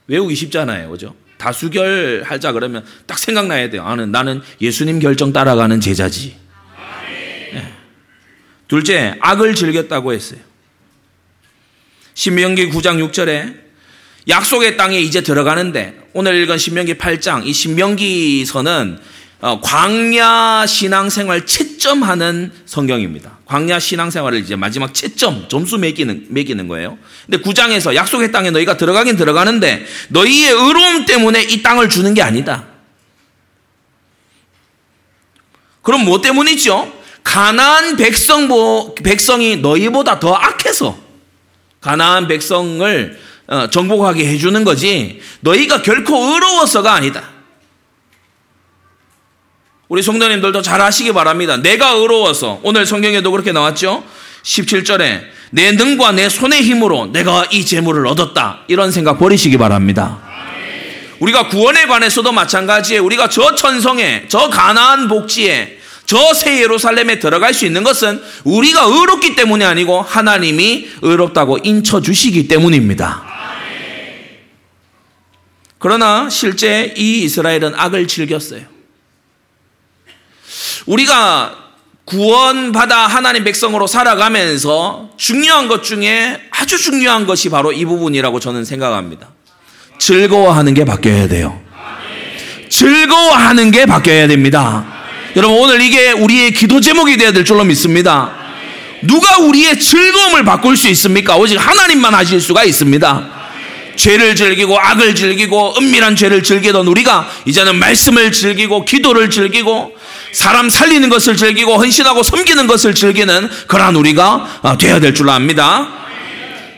외우기 0.07 0.35
쉽잖아요. 0.35 0.89
그죠? 0.89 1.15
다수결 1.37 2.23
하자 2.25 2.51
그러면 2.51 2.85
딱 3.07 3.17
생각나야 3.17 3.69
돼요. 3.69 3.83
나는, 3.83 4.11
나는 4.11 4.41
예수님 4.59 4.99
결정 4.99 5.31
따라가는 5.31 5.79
제자지. 5.79 6.35
네. 7.53 7.73
둘째, 8.67 9.15
악을 9.21 9.55
즐겼다고 9.55 10.13
했어요. 10.13 10.50
신명기 12.21 12.69
9장 12.69 13.03
6절에 13.09 13.55
약속의 14.27 14.77
땅에 14.77 14.99
이제 14.99 15.21
들어가는데 15.21 15.97
오늘 16.13 16.35
읽은 16.35 16.59
신명기 16.59 16.93
8장 16.93 17.47
이 17.47 17.51
신명기서는 17.51 18.99
어, 19.39 19.59
광야 19.59 20.67
신앙생활 20.67 21.47
채점하는 21.47 22.51
성경입니다. 22.67 23.39
광야 23.45 23.79
신앙생활을 23.79 24.37
이제 24.37 24.55
마지막 24.55 24.93
채점, 24.93 25.47
점수 25.49 25.79
매기는, 25.79 26.27
매기는 26.29 26.67
거예요. 26.67 26.99
근데 27.25 27.39
구장에서 27.39 27.95
약속의 27.95 28.31
땅에 28.31 28.51
너희가 28.51 28.77
들어가긴 28.77 29.15
들어가는데 29.15 29.83
너희의 30.09 30.51
의로움 30.51 31.07
때문에 31.07 31.41
이 31.41 31.63
땅을 31.63 31.89
주는 31.89 32.13
게 32.13 32.21
아니다. 32.21 32.67
그럼 35.81 36.05
뭐 36.05 36.21
때문이죠? 36.21 37.01
가나안 37.23 37.97
백성 37.97 38.47
백성이 39.01 39.57
너희보다 39.57 40.19
더 40.19 40.35
악해서 40.35 41.09
가나안 41.81 42.27
백성을 42.27 43.19
어, 43.47 43.67
정복하게 43.69 44.25
해주는 44.27 44.63
거지 44.63 45.19
너희가 45.41 45.81
결코 45.81 46.15
의로워서가 46.15 46.93
아니다. 46.93 47.23
우리 49.89 50.01
성도님들도 50.01 50.61
잘 50.61 50.79
하시기 50.79 51.11
바랍니다. 51.11 51.57
내가 51.57 51.89
의로워서 51.89 52.61
오늘 52.63 52.85
성경에도 52.85 53.29
그렇게 53.31 53.51
나왔죠. 53.51 54.05
17절에 54.43 55.23
내 55.49 55.71
능과 55.73 56.13
내 56.13 56.29
손의 56.29 56.61
힘으로 56.61 57.07
내가 57.07 57.45
이 57.51 57.65
재물을 57.65 58.07
얻었다. 58.07 58.59
이런 58.67 58.91
생각 58.91 59.19
버리시기 59.19 59.57
바랍니다. 59.57 60.19
우리가 61.19 61.49
구원에 61.49 61.87
관해서도 61.87 62.31
마찬가지에 62.31 62.99
우리가 62.99 63.27
저 63.27 63.53
천성에 63.55 64.27
저 64.29 64.49
가나안 64.49 65.09
복지에 65.09 65.80
저 66.11 66.33
새 66.33 66.61
예루살렘에 66.61 67.19
들어갈 67.19 67.53
수 67.53 67.65
있는 67.65 67.83
것은 67.83 68.21
우리가 68.43 68.83
의롭기 68.83 69.33
때문이 69.37 69.63
아니고 69.63 70.01
하나님이 70.01 70.89
의롭다고 71.01 71.59
인쳐 71.63 72.01
주시기 72.01 72.49
때문입니다. 72.49 73.23
그러나 75.79 76.29
실제 76.29 76.93
이 76.97 77.23
이스라엘은 77.23 77.75
악을 77.75 78.09
즐겼어요. 78.09 78.63
우리가 80.85 81.55
구원받아 82.03 83.07
하나님 83.07 83.45
백성으로 83.45 83.87
살아가면서 83.87 85.11
중요한 85.15 85.69
것 85.69 85.81
중에 85.81 86.41
아주 86.51 86.77
중요한 86.77 87.25
것이 87.25 87.49
바로 87.49 87.71
이 87.71 87.85
부분이라고 87.85 88.41
저는 88.41 88.65
생각합니다. 88.65 89.29
즐거워하는 89.97 90.73
게 90.73 90.83
바뀌어야 90.83 91.29
돼요. 91.29 91.61
즐거워하는 92.69 93.71
게 93.71 93.85
바뀌어야 93.85 94.27
됩니다. 94.27 95.00
여러분 95.35 95.57
오늘 95.57 95.81
이게 95.81 96.11
우리의 96.11 96.51
기도 96.51 96.81
제목이 96.81 97.15
되어야 97.17 97.31
될 97.31 97.45
줄로 97.45 97.63
믿습니다. 97.63 98.35
누가 99.01 99.37
우리의 99.37 99.79
즐거움을 99.79 100.43
바꿀 100.43 100.75
수 100.75 100.89
있습니까? 100.89 101.37
오직 101.37 101.55
하나님만 101.55 102.13
하실 102.13 102.41
수가 102.41 102.63
있습니다. 102.65 103.41
죄를 103.95 104.35
즐기고 104.35 104.77
악을 104.79 105.15
즐기고 105.15 105.75
은밀한 105.77 106.15
죄를 106.15 106.43
즐기던 106.43 106.87
우리가 106.87 107.29
이제는 107.45 107.77
말씀을 107.77 108.31
즐기고 108.31 108.85
기도를 108.85 109.29
즐기고 109.29 109.95
사람 110.33 110.69
살리는 110.69 111.09
것을 111.09 111.35
즐기고 111.35 111.77
헌신하고 111.77 112.23
섬기는 112.23 112.67
것을 112.67 112.95
즐기는 112.95 113.49
그러한 113.67 113.95
우리가 113.95 114.59
어, 114.61 114.77
되어야 114.77 114.99
될줄 114.99 115.29
압니다. 115.29 115.87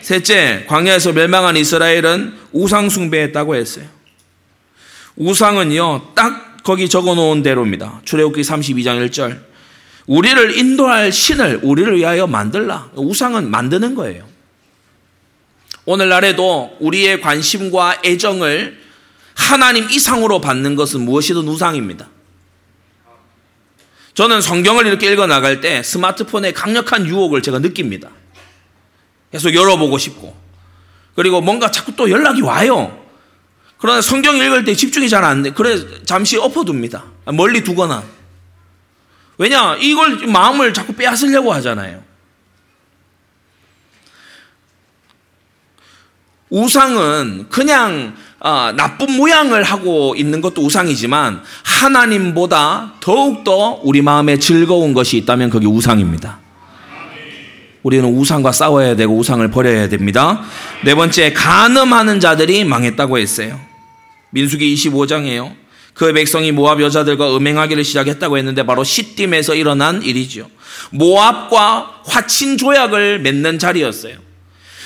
셋째, 0.02 0.66
광야에서 0.68 1.14
멸망한 1.14 1.56
이스라엘은 1.56 2.34
우상 2.52 2.90
숭배했다고 2.90 3.56
했어요. 3.56 3.86
우상은요, 5.16 6.14
딱 6.16 6.53
거기 6.64 6.88
적어 6.88 7.14
놓은 7.14 7.44
대로입니다. 7.44 8.02
출애굽기 8.06 8.42
32장 8.42 9.06
1절. 9.10 9.40
우리를 10.08 10.58
인도할 10.58 11.12
신을 11.12 11.60
우리를 11.64 11.98
위하여 11.98 12.26
만들라. 12.28 12.92
우상은 12.96 13.50
만드는 13.50 13.96
거예요. 13.96 14.28
오늘날에도 15.86 16.78
우리의 16.80 17.22
관심과 17.22 18.02
애정을 18.06 18.82
하나님 19.36 19.90
이상으로 19.90 20.40
받는 20.40 20.76
것은 20.76 21.02
무엇이든 21.02 21.48
우상입니다. 21.48 22.08
저는 24.14 24.42
성경을 24.42 24.86
이렇게 24.86 25.12
읽어 25.12 25.28
나갈 25.28 25.60
때 25.60 25.84
스마트폰의 25.84 26.54
강력한 26.54 27.06
유혹을 27.06 27.42
제가 27.42 27.60
느낍니다. 27.60 28.10
계속 29.32 29.54
열어보고 29.54 29.98
싶고. 29.98 30.36
그리고 31.16 31.42
뭔가 31.42 31.72
자꾸 31.72 31.96
또 31.96 32.10
연락이 32.10 32.42
와요. 32.42 33.03
그러나 33.84 34.00
성경 34.00 34.38
읽을 34.38 34.64
때 34.64 34.74
집중이 34.74 35.10
잘 35.10 35.26
안 35.26 35.44
돼. 35.44 35.52
그래, 35.52 35.78
잠시 36.06 36.38
엎어둡니다. 36.38 37.04
멀리 37.34 37.66
두거나. 37.66 38.02
왜냐? 39.38 39.76
이걸 39.76 40.26
마음을 40.26 40.74
자꾸 40.74 40.94
빼앗으려고 40.94 41.52
하잖아요. 41.56 42.02
우상은 46.50 47.48
그냥 47.50 48.16
어, 48.40 48.72
나쁜 48.74 49.18
모양을 49.18 49.64
하고 49.64 50.16
있는 50.16 50.40
것도 50.40 50.62
우상이지만 50.62 51.44
하나님보다 51.64 52.94
더욱더 53.02 53.82
우리 53.84 54.02
마음에 54.02 54.40
즐거운 54.40 54.94
것이 54.94 55.18
있다면 55.18 55.50
그게 55.50 55.68
우상입니다. 55.68 56.40
우리는 57.82 58.06
우상과 58.06 58.54
싸워야 58.54 58.96
되고 58.96 59.18
우상을 59.18 59.46
버려야 59.52 59.90
됩니다. 59.90 60.42
네 60.86 60.96
번째, 60.96 61.34
간음하는 61.34 62.22
자들이 62.22 62.64
망했다고 62.64 63.18
했어요. 63.18 63.73
민수기 64.34 64.76
25장이에요. 64.76 65.56
그 65.94 66.12
백성이 66.12 66.52
모압 66.52 66.82
여자들과 66.82 67.38
음행하기를 67.38 67.84
시작했다고 67.84 68.38
했는데 68.38 68.66
바로 68.66 68.84
시딤에서 68.84 69.54
일어난 69.54 70.02
일이죠. 70.02 70.50
모압과 70.90 72.02
화친 72.06 72.58
조약을 72.58 73.20
맺는 73.20 73.60
자리였어요. 73.60 74.18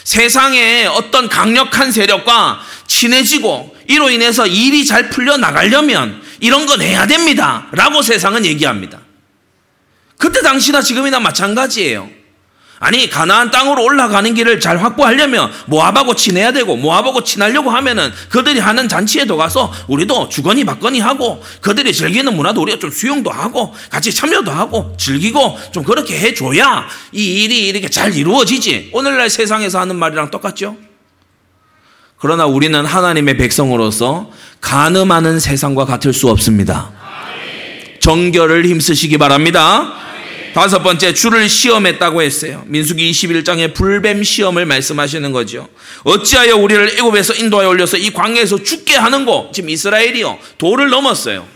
세상에 0.03 0.85
어떤 0.85 1.27
강력한 1.29 1.91
세력과 1.91 2.59
친해지고 2.87 3.75
이로 3.87 4.09
인해서 4.09 4.45
일이 4.45 4.85
잘 4.85 5.09
풀려 5.09 5.37
나가려면 5.37 6.21
이런 6.39 6.65
건 6.65 6.81
해야 6.81 7.07
됩니다. 7.07 7.67
라고 7.71 8.01
세상은 8.01 8.45
얘기합니다. 8.45 9.01
그때 10.17 10.41
당시나 10.41 10.81
지금이나 10.81 11.19
마찬가지예요. 11.19 12.09
아니 12.79 13.09
가나안 13.09 13.49
땅으로 13.49 13.83
올라가는 13.83 14.31
길을 14.33 14.59
잘 14.59 14.77
확보하려면 14.77 15.51
모압하고 15.65 16.13
친해야 16.15 16.51
되고 16.51 16.75
모압하고 16.75 17.23
친하려고 17.23 17.71
하면은 17.71 18.11
그들이 18.29 18.59
하는 18.59 18.87
잔치에도 18.87 19.35
가서 19.35 19.73
우리도 19.87 20.29
주거니 20.29 20.63
받거니 20.63 20.99
하고 20.99 21.43
그들이 21.61 21.91
즐기는 21.91 22.35
문화도 22.35 22.61
우리가 22.61 22.79
좀 22.79 22.91
수용도 22.91 23.31
하고 23.31 23.73
같이 23.89 24.13
참여도 24.13 24.51
하고 24.51 24.95
즐기고 24.97 25.57
좀 25.71 25.83
그렇게 25.83 26.19
해줘야 26.19 26.87
이 27.11 27.43
일이 27.43 27.67
이렇게 27.67 27.89
잘 27.89 28.15
이루어지지 28.15 28.91
오늘날 28.93 29.29
세상에서 29.29 29.79
하는 29.79 29.95
말이랑 29.95 30.29
똑같죠? 30.29 30.77
그러나 32.19 32.45
우리는 32.45 32.85
하나님의 32.85 33.37
백성으로서 33.37 34.31
가늠하는 34.61 35.39
세상과 35.39 35.85
같을 35.85 36.13
수 36.13 36.29
없습니다. 36.29 36.91
정결을 37.99 38.65
힘쓰시기 38.65 39.17
바랍니다. 39.17 39.93
다섯 40.57 40.79
번째 40.79 41.13
주를 41.13 41.47
시험했다고 41.47 42.23
했어요. 42.23 42.63
민수기 42.65 43.11
21장에 43.11 43.75
불뱀 43.75 44.23
시험을 44.23 44.65
말씀하시는 44.65 45.31
거죠. 45.31 45.69
어찌하여 46.03 46.55
우리를 46.57 46.97
애굽에서 46.97 47.35
인도하여 47.35 47.69
올려서 47.69 47.97
이 47.97 48.09
광야에서 48.09 48.63
죽게 48.63 48.95
하는고 48.95 49.51
지금 49.53 49.69
이스라엘이요 49.69 50.39
도를 50.57 50.89
넘었어요. 50.89 51.47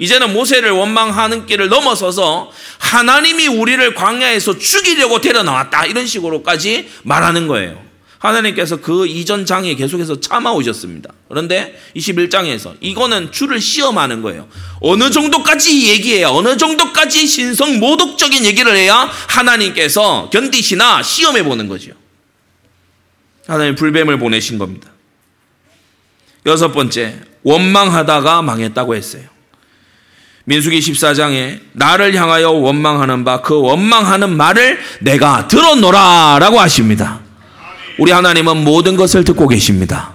이제는 0.00 0.32
모세를 0.32 0.72
원망하는 0.72 1.46
길을 1.46 1.68
넘어서서 1.68 2.50
하나님이 2.78 3.46
우리를 3.46 3.94
광야에서 3.94 4.58
죽이려고 4.58 5.20
데려 5.20 5.44
나왔다 5.44 5.86
이런 5.86 6.04
식으로까지 6.04 6.88
말하는 7.04 7.46
거예요. 7.46 7.85
하나님께서 8.26 8.76
그 8.78 9.06
이전 9.06 9.46
장에 9.46 9.74
계속해서 9.74 10.20
참아오셨습니다. 10.20 11.12
그런데 11.28 11.78
21장에서 11.96 12.76
이거는 12.80 13.32
주를 13.32 13.60
시험하는 13.60 14.22
거예요. 14.22 14.48
어느 14.80 15.10
정도까지 15.10 15.88
얘기해야, 15.88 16.28
어느 16.28 16.56
정도까지 16.56 17.26
신성 17.26 17.78
모독적인 17.78 18.44
얘기를 18.44 18.74
해야 18.76 19.08
하나님께서 19.28 20.30
견디시나 20.30 21.02
시험해 21.02 21.44
보는 21.44 21.68
거죠. 21.68 21.92
하나님 23.46 23.74
불뱀을 23.74 24.18
보내신 24.18 24.58
겁니다. 24.58 24.90
여섯 26.46 26.72
번째, 26.72 27.20
원망하다가 27.42 28.42
망했다고 28.42 28.94
했어요. 28.94 29.22
민수기 30.44 30.78
14장에 30.78 31.60
나를 31.72 32.14
향하여 32.14 32.50
원망하는 32.50 33.24
바 33.24 33.42
그 33.42 33.60
원망하는 33.60 34.36
말을 34.36 34.78
내가 35.00 35.48
들어노라 35.48 36.38
라고 36.40 36.60
하십니다. 36.60 37.25
우리 37.98 38.12
하나님은 38.12 38.64
모든 38.64 38.96
것을 38.96 39.24
듣고 39.24 39.48
계십니다. 39.48 40.14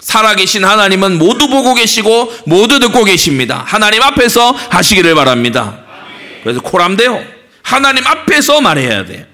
살아계신 0.00 0.64
하나님은 0.64 1.18
모두 1.18 1.48
보고 1.48 1.74
계시고 1.74 2.32
모두 2.46 2.78
듣고 2.78 3.04
계십니다. 3.04 3.64
하나님 3.66 4.02
앞에서 4.02 4.50
하시기를 4.50 5.14
바랍니다. 5.14 5.78
그래서 6.42 6.60
코람돼요. 6.60 7.24
하나님 7.62 8.06
앞에서 8.06 8.60
말해야 8.60 9.06
돼. 9.06 9.26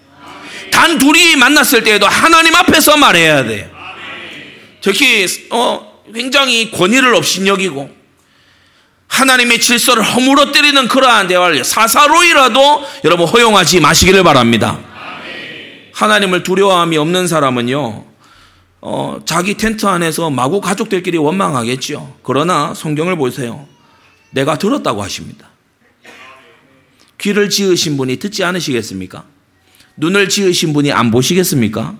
단 0.70 0.99
둘이 0.99 1.34
만났을 1.37 1.82
때에도 1.82 2.06
하나님 2.06 2.54
앞에서 2.54 2.96
말해야 2.96 3.44
돼. 3.44 3.70
특히 4.80 5.26
어, 5.50 6.02
굉장히 6.14 6.70
권위를 6.70 7.14
없인 7.14 7.46
여기고 7.46 7.90
하나님의 9.08 9.60
질서를 9.60 10.02
허물어뜨리는 10.04 10.88
그러한 10.88 11.26
대화를 11.26 11.64
사사로이라도 11.64 12.87
여러분 13.04 13.26
허용하지 13.26 13.80
마시기를 13.80 14.22
바랍니다. 14.22 14.78
하나님을 16.00 16.42
두려워함이 16.42 16.97
없는 16.97 17.28
사람은요, 17.28 18.07
어, 18.80 19.21
자기 19.26 19.59
텐트 19.59 19.85
안에서 19.85 20.30
마구 20.30 20.62
가족들끼리 20.62 21.19
원망하겠죠. 21.19 22.16
그러나 22.23 22.73
성경을 22.73 23.16
보세요. 23.16 23.69
내가 24.30 24.57
들었다고 24.57 25.02
하십니다. 25.02 25.50
귀를 27.19 27.50
지으신 27.50 27.99
분이 27.99 28.16
듣지 28.16 28.42
않으시겠습니까? 28.45 29.25
눈을 29.99 30.30
지으신 30.30 30.73
분이 30.73 30.90
안 30.90 31.11
보시겠습니까? 31.11 31.95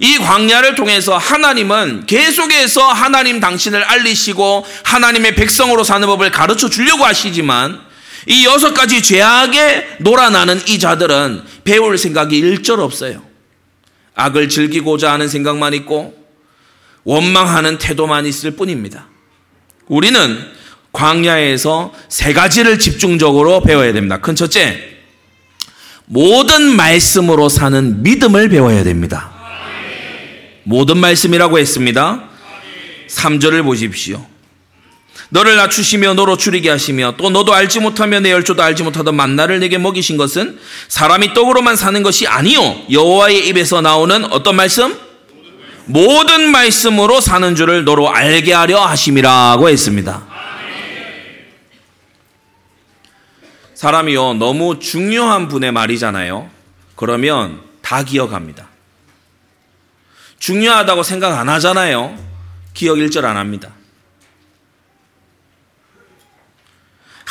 이 0.00 0.18
광야를 0.18 0.74
통해서 0.74 1.16
하나님은 1.16 2.06
계속해서 2.06 2.88
하나님 2.88 3.38
당신을 3.38 3.84
알리시고 3.84 4.66
하나님의 4.82 5.36
백성으로 5.36 5.84
사는 5.84 6.04
법을 6.08 6.32
가르쳐 6.32 6.68
주려고 6.68 7.04
하시지만 7.04 7.93
이 8.26 8.46
여섯 8.46 8.72
가지 8.72 9.02
죄악에 9.02 9.98
놀아나는 10.00 10.60
이 10.68 10.78
자들은 10.78 11.42
배울 11.64 11.98
생각이 11.98 12.38
일절 12.38 12.80
없어요. 12.80 13.22
악을 14.14 14.48
즐기고자 14.48 15.12
하는 15.12 15.28
생각만 15.28 15.74
있고 15.74 16.14
원망하는 17.04 17.78
태도만 17.78 18.26
있을 18.26 18.52
뿐입니다. 18.52 19.08
우리는 19.86 20.38
광야에서 20.92 21.92
세 22.08 22.32
가지를 22.32 22.78
집중적으로 22.78 23.60
배워야 23.62 23.92
됩니다. 23.92 24.20
큰 24.20 24.34
첫째, 24.36 24.94
모든 26.06 26.76
말씀으로 26.76 27.48
사는 27.48 28.02
믿음을 28.02 28.48
배워야 28.48 28.84
됩니다. 28.84 29.32
모든 30.62 30.98
말씀이라고 30.98 31.58
했습니다. 31.58 32.28
3절을 33.08 33.64
보십시오. 33.64 34.24
너를 35.30 35.56
낮추시며 35.56 36.14
너로 36.14 36.36
줄이게 36.36 36.70
하시며 36.70 37.14
또 37.16 37.30
너도 37.30 37.54
알지 37.54 37.80
못하며 37.80 38.20
내 38.20 38.30
열조도 38.30 38.62
알지 38.62 38.82
못하던 38.82 39.14
만나를 39.14 39.60
내게 39.60 39.78
먹이신 39.78 40.16
것은 40.16 40.58
사람이 40.88 41.34
떡으로만 41.34 41.76
사는 41.76 42.02
것이 42.02 42.26
아니요 42.26 42.82
여호와의 42.90 43.48
입에서 43.48 43.80
나오는 43.80 44.24
어떤 44.26 44.56
말씀? 44.56 44.96
모든 45.86 46.50
말씀으로 46.50 47.20
사는 47.20 47.54
줄을 47.54 47.84
너로 47.84 48.10
알게 48.10 48.52
하려 48.52 48.84
하심이라고 48.86 49.68
했습니다. 49.68 50.26
사람이요 53.74 54.34
너무 54.34 54.78
중요한 54.78 55.48
분의 55.48 55.72
말이잖아요. 55.72 56.48
그러면 56.96 57.60
다 57.82 58.02
기억합니다. 58.02 58.68
중요하다고 60.38 61.02
생각 61.02 61.38
안 61.38 61.48
하잖아요. 61.50 62.16
기억 62.72 62.98
일절 62.98 63.26
안 63.26 63.36
합니다. 63.36 63.70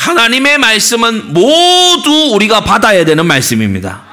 하나님의 0.03 0.57
말씀은 0.57 1.33
모두 1.33 2.31
우리가 2.33 2.61
받아야 2.61 3.05
되는 3.05 3.25
말씀입니다. 3.25 4.03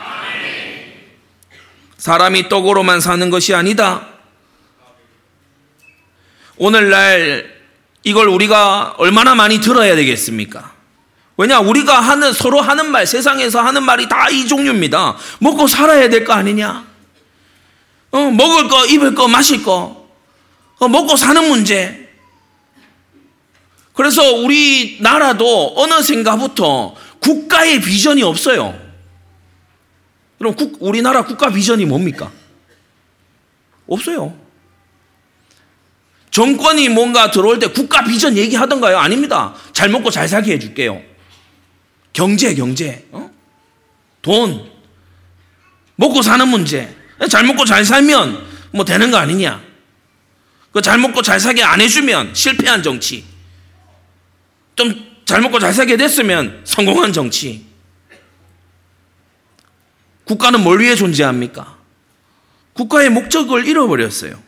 사람이 1.99 2.49
떡으로만 2.49 3.01
사는 3.01 3.29
것이 3.29 3.55
아니다. 3.55 4.07
오늘날 6.57 7.53
이걸 8.05 8.29
우리가 8.29 8.95
얼마나 8.99 9.35
많이 9.35 9.61
들어야 9.61 9.97
되겠습니까? 9.97 10.73
왜냐, 11.37 11.59
우리가 11.59 11.99
하는, 12.01 12.33
서로 12.35 12.61
하는 12.61 12.91
말, 12.91 13.07
세상에서 13.07 13.61
하는 13.61 13.83
말이 13.83 14.09
다 14.09 14.29
이 14.31 14.47
종류입니다. 14.47 15.17
먹고 15.41 15.67
살아야 15.67 16.09
될 16.09 16.25
거 16.25 16.35
아니냐? 16.35 16.85
어, 18.13 18.19
먹을 18.31 18.69
거, 18.69 18.87
입을 18.87 19.15
거, 19.17 19.27
마실 19.27 19.63
거. 19.65 20.07
어, 20.79 20.89
먹고 20.89 21.17
사는 21.17 21.49
문제. 21.49 22.00
그래서 24.01 24.33
우리나라도 24.33 25.75
어느샌가부터 25.77 26.97
국가의 27.19 27.83
비전이 27.83 28.23
없어요. 28.23 28.75
그럼 30.39 30.55
국, 30.55 30.79
우리나라 30.81 31.27
국가 31.27 31.51
비전이 31.51 31.85
뭡니까? 31.85 32.33
없어요. 33.87 34.35
정권이 36.31 36.89
뭔가 36.89 37.31
들어올 37.31 37.59
때 37.59 37.67
국가 37.67 38.03
비전 38.03 38.39
얘기하던가요? 38.39 38.97
아닙니다. 38.97 39.55
잘 39.75 39.91
먹고 39.91 40.09
잘 40.09 40.27
살게 40.27 40.55
해줄게요. 40.55 41.03
경제, 42.15 42.55
경제, 42.55 43.07
어? 43.11 43.31
돈, 44.23 44.67
먹고 45.97 46.23
사는 46.23 46.49
문제. 46.49 46.97
잘 47.29 47.45
먹고 47.45 47.67
잘 47.67 47.85
살면 47.85 48.47
뭐 48.73 48.87
되는 48.87 49.11
거 49.11 49.19
아니냐? 49.19 49.63
그 50.73 50.81
잘 50.81 50.97
먹고 50.97 51.21
잘 51.21 51.39
살게 51.39 51.63
안 51.63 51.83
해주면 51.83 52.35
실패한 52.35 52.83
정치. 52.83 53.29
좀 54.81 55.11
잘 55.31 55.43
먹고 55.43 55.61
잘 55.61 55.73
살게 55.73 55.97
됐으면 55.97 56.63
성공한 56.65 57.13
정치. 57.13 57.65
국가는 60.25 60.61
뭘 60.61 60.81
위해 60.81 60.97
존재합니까? 60.97 61.79
국가의 62.73 63.11
목적을 63.11 63.65
잃어버렸어요. 63.65 64.43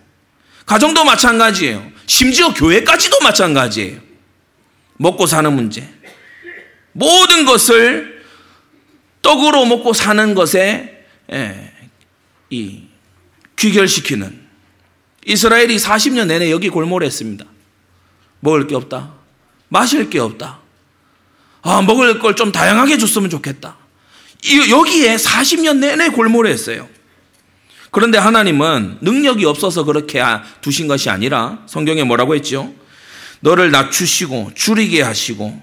가정도 0.66 1.05
마찬가지예요. 1.05 1.88
심지어 2.07 2.53
교회까지도 2.53 3.21
마찬가지예요. 3.21 4.01
먹고 4.95 5.27
사는 5.27 5.53
문제. 5.53 5.88
모든 6.90 7.45
것을 7.45 8.25
떡으로 9.23 9.64
먹고 9.66 9.92
사는 9.92 10.35
것에 10.35 11.07
예, 11.33 11.73
이 12.51 12.83
귀결시키는 13.55 14.37
이스라엘이 15.27 15.77
40년 15.77 16.27
내내 16.27 16.51
여기 16.51 16.71
골몰했습니다. 16.71 17.45
먹을 18.40 18.66
게 18.66 18.75
없다. 18.75 19.21
마실 19.72 20.11
게 20.11 20.18
없다. 20.18 20.58
아, 21.62 21.80
먹을 21.82 22.18
걸 22.18 22.35
좀 22.35 22.52
다양하게 22.52 22.98
줬으면 22.98 23.30
좋겠다. 23.30 23.76
여기에 24.70 25.16
40년 25.16 25.78
내내 25.78 26.11
골몰했어요. 26.11 26.88
그런데 27.90 28.18
하나님은 28.18 28.98
능력이 29.00 29.44
없어서 29.44 29.85
그렇게 29.85 30.22
두신 30.61 30.88
것이 30.88 31.08
아니라 31.11 31.58
성경에 31.66 32.04
뭐라고 32.04 32.35
했죠? 32.35 32.72
너를 33.40 33.70
낮추시고 33.70 34.52
줄이게 34.54 35.02
하시고 35.02 35.61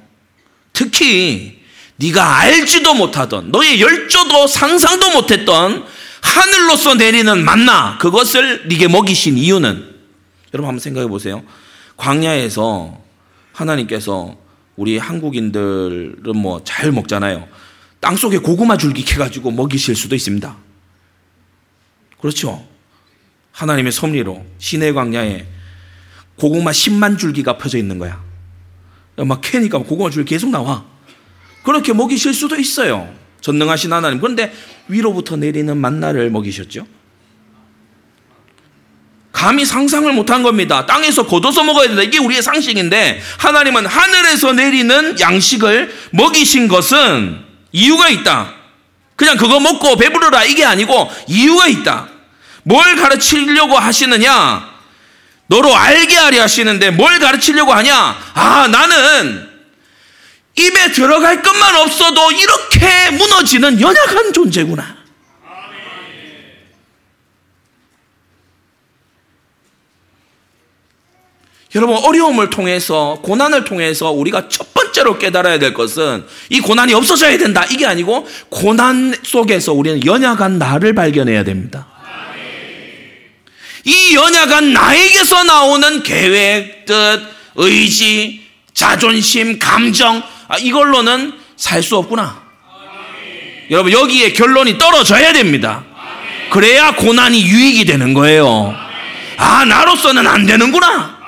특히 0.73 1.59
네가 1.97 2.37
알지도 2.37 2.93
못하던 2.93 3.51
너의 3.51 3.81
열조도 3.81 4.47
상상도 4.47 5.11
못했던 5.11 5.85
하늘로서 6.21 6.95
내리는 6.95 7.43
만나 7.43 7.97
그것을 7.99 8.67
네게 8.67 8.87
먹이신 8.87 9.37
이유는 9.37 9.95
여러분 10.53 10.67
한번 10.67 10.79
생각해 10.79 11.07
보세요. 11.07 11.43
광야에서 11.97 13.08
하나님께서 13.59 14.35
우리 14.75 14.97
한국인들은 14.97 16.37
뭐 16.37 16.61
잘 16.63 16.91
먹잖아요. 16.91 17.47
땅 17.99 18.15
속에 18.15 18.37
고구마 18.37 18.77
줄기 18.77 19.03
캐가지고 19.03 19.51
먹이실 19.51 19.95
수도 19.95 20.15
있습니다. 20.15 20.55
그렇죠. 22.21 22.65
하나님의 23.51 23.91
섭리로 23.91 24.45
시내 24.57 24.93
광야에 24.93 25.45
고구마 26.37 26.71
10만 26.71 27.17
줄기가 27.17 27.57
펴져 27.57 27.77
있는 27.77 27.99
거야. 27.99 28.23
막 29.17 29.41
캐니까 29.41 29.79
고구마 29.79 30.09
줄기 30.09 30.29
계속 30.29 30.49
나와. 30.49 30.85
그렇게 31.63 31.91
먹이실 31.91 32.33
수도 32.33 32.55
있어요. 32.55 33.13
전능하신 33.41 33.91
하나님. 33.91 34.19
그런데 34.21 34.53
위로부터 34.87 35.35
내리는 35.35 35.75
만나를 35.77 36.29
먹이셨죠. 36.29 36.87
감히 39.39 39.63
상상을 39.63 40.11
못한 40.11 40.43
겁니다. 40.43 40.85
땅에서 40.85 41.25
걷어서 41.25 41.63
먹어야 41.63 41.87
된다. 41.87 42.03
이게 42.03 42.17
우리의 42.17 42.41
상식인데 42.41 43.21
하나님은 43.37 43.85
하늘에서 43.85 44.51
내리는 44.51 45.17
양식을 45.17 45.95
먹이신 46.11 46.67
것은 46.67 47.39
이유가 47.71 48.09
있다. 48.09 48.51
그냥 49.15 49.37
그거 49.37 49.61
먹고 49.61 49.95
배부르라 49.95 50.43
이게 50.43 50.65
아니고 50.65 51.09
이유가 51.27 51.67
있다. 51.67 52.09
뭘 52.63 52.97
가르치려고 52.97 53.77
하시느냐? 53.77 54.69
너로 55.47 55.73
알게 55.73 56.17
하려 56.17 56.41
하시는데 56.41 56.91
뭘 56.91 57.19
가르치려고 57.19 57.71
하냐? 57.71 58.17
아, 58.33 58.67
나는 58.69 59.49
입에 60.57 60.91
들어갈 60.91 61.41
것만 61.41 61.75
없어도 61.77 62.33
이렇게 62.33 63.11
무너지는 63.11 63.79
연약한 63.79 64.33
존재구나. 64.33 64.98
여러분, 71.75 71.97
어려움을 71.97 72.49
통해서, 72.49 73.19
고난을 73.21 73.63
통해서 73.63 74.09
우리가 74.09 74.49
첫 74.49 74.73
번째로 74.73 75.19
깨달아야 75.19 75.59
될 75.59 75.73
것은 75.73 76.25
이 76.49 76.59
고난이 76.61 76.93
없어져야 76.95 77.37
된다. 77.37 77.63
이게 77.69 77.85
아니고, 77.85 78.27
고난 78.49 79.13
속에서 79.21 79.73
우리는 79.73 80.03
연약한 80.03 80.57
나를 80.57 80.95
발견해야 80.95 81.43
됩니다. 81.43 81.85
이 83.85 84.15
연약한 84.15 84.73
나에게서 84.73 85.43
나오는 85.43 86.01
계획, 86.01 86.85
뜻, 86.85 87.21
의지, 87.55 88.41
자존심, 88.73 89.59
감정, 89.59 90.23
아, 90.47 90.57
이걸로는 90.57 91.33
살 91.55 91.83
수 91.83 91.97
없구나. 91.97 92.41
여러분, 93.69 93.91
여기에 93.91 94.33
결론이 94.33 94.79
떨어져야 94.79 95.33
됩니다. 95.33 95.83
그래야 96.49 96.95
고난이 96.95 97.43
유익이 97.43 97.85
되는 97.85 98.15
거예요. 98.15 98.73
아, 99.37 99.65
나로서는 99.65 100.25
안 100.25 100.47
되는구나. 100.47 101.18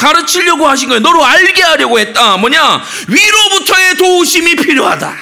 가르치려고 0.00 0.66
하신 0.66 0.88
거예요. 0.88 1.00
너로 1.00 1.22
알게 1.24 1.62
하려고 1.62 1.98
했다. 1.98 2.38
뭐냐? 2.38 2.82
위로부터의 3.08 3.96
도우심이 3.96 4.56
필요하다. 4.56 5.14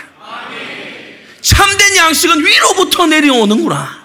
참된 1.40 1.96
양식은 1.96 2.46
위로부터 2.46 3.06
내려오는구나. 3.06 3.98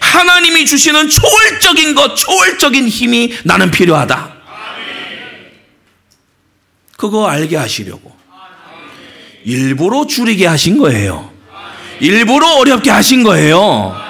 하나님이 0.00 0.66
주시는 0.66 1.08
초월적인 1.08 1.94
것, 1.94 2.16
초월적인 2.16 2.88
힘이 2.88 3.36
나는 3.44 3.70
필요하다. 3.70 4.34
그거 6.96 7.28
알게 7.28 7.56
하시려고. 7.56 8.16
일부러 9.44 10.06
줄이게 10.06 10.46
하신 10.46 10.78
거예요. 10.78 11.32
일부러 12.00 12.54
어렵게 12.54 12.90
하신 12.90 13.22
거예요. 13.22 14.07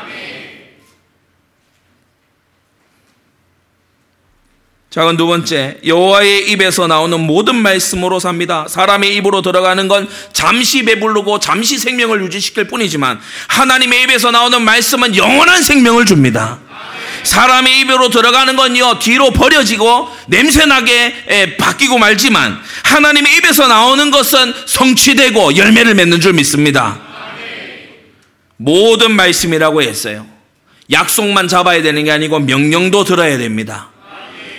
자, 4.90 5.14
두 5.18 5.26
번째, 5.26 5.76
여호와의 5.84 6.50
입에서 6.50 6.86
나오는 6.86 7.20
모든 7.20 7.56
말씀으로 7.56 8.18
삽니다. 8.20 8.64
사람의 8.68 9.14
입으로 9.16 9.42
들어가는 9.42 9.86
건 9.86 10.08
잠시 10.32 10.82
배부르고 10.82 11.40
잠시 11.40 11.76
생명을 11.76 12.22
유지시킬 12.22 12.68
뿐이지만 12.68 13.20
하나님의 13.48 14.04
입에서 14.04 14.30
나오는 14.30 14.62
말씀은 14.62 15.14
영원한 15.14 15.62
생명을 15.62 16.06
줍니다. 16.06 16.58
사람의 17.22 17.80
입으로 17.80 18.08
들어가는 18.08 18.56
건요 18.56 18.98
뒤로 18.98 19.30
버려지고 19.30 20.08
냄새나게 20.28 21.56
바뀌고 21.58 21.98
말지만 21.98 22.58
하나님의 22.84 23.36
입에서 23.36 23.68
나오는 23.68 24.10
것은 24.10 24.54
성취되고 24.64 25.56
열매를 25.56 25.96
맺는 25.96 26.22
줄 26.22 26.32
믿습니다. 26.32 26.98
모든 28.56 29.12
말씀이라고 29.12 29.82
했어요. 29.82 30.26
약속만 30.90 31.46
잡아야 31.46 31.82
되는 31.82 32.04
게 32.04 32.10
아니고 32.10 32.38
명령도 32.38 33.04
들어야 33.04 33.36
됩니다. 33.36 33.90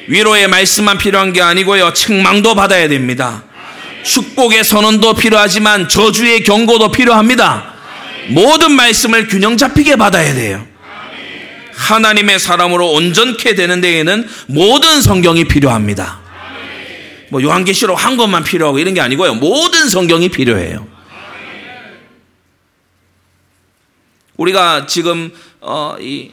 위로의 0.09 0.47
말씀만 0.47 0.97
필요한 0.97 1.33
게 1.33 1.41
아니고요. 1.41 1.93
책망도 1.93 2.55
받아야 2.55 2.87
됩니다. 2.87 3.43
축복의 4.03 4.63
선언도 4.63 5.13
필요하지만 5.13 5.87
저주의 5.87 6.43
경고도 6.43 6.91
필요합니다. 6.91 7.75
모든 8.29 8.71
말씀을 8.71 9.27
균형 9.27 9.55
잡히게 9.55 9.97
받아야 9.97 10.33
돼요. 10.33 10.65
하나님의 11.75 12.39
사람으로 12.39 12.91
온전케 12.91 13.53
되는 13.53 13.81
데에는 13.81 14.27
모든 14.47 15.01
성경이 15.03 15.43
필요합니다. 15.45 16.19
뭐 17.29 17.43
요한계시록 17.43 18.03
한 18.03 18.17
것만 18.17 18.43
필요하고 18.43 18.79
이런 18.79 18.95
게 18.95 19.01
아니고요. 19.01 19.35
모든 19.35 19.89
성경이 19.89 20.29
필요해요. 20.29 20.87
우리가 24.37 24.87
지금 24.87 25.31
어, 25.61 25.95
이 25.99 26.31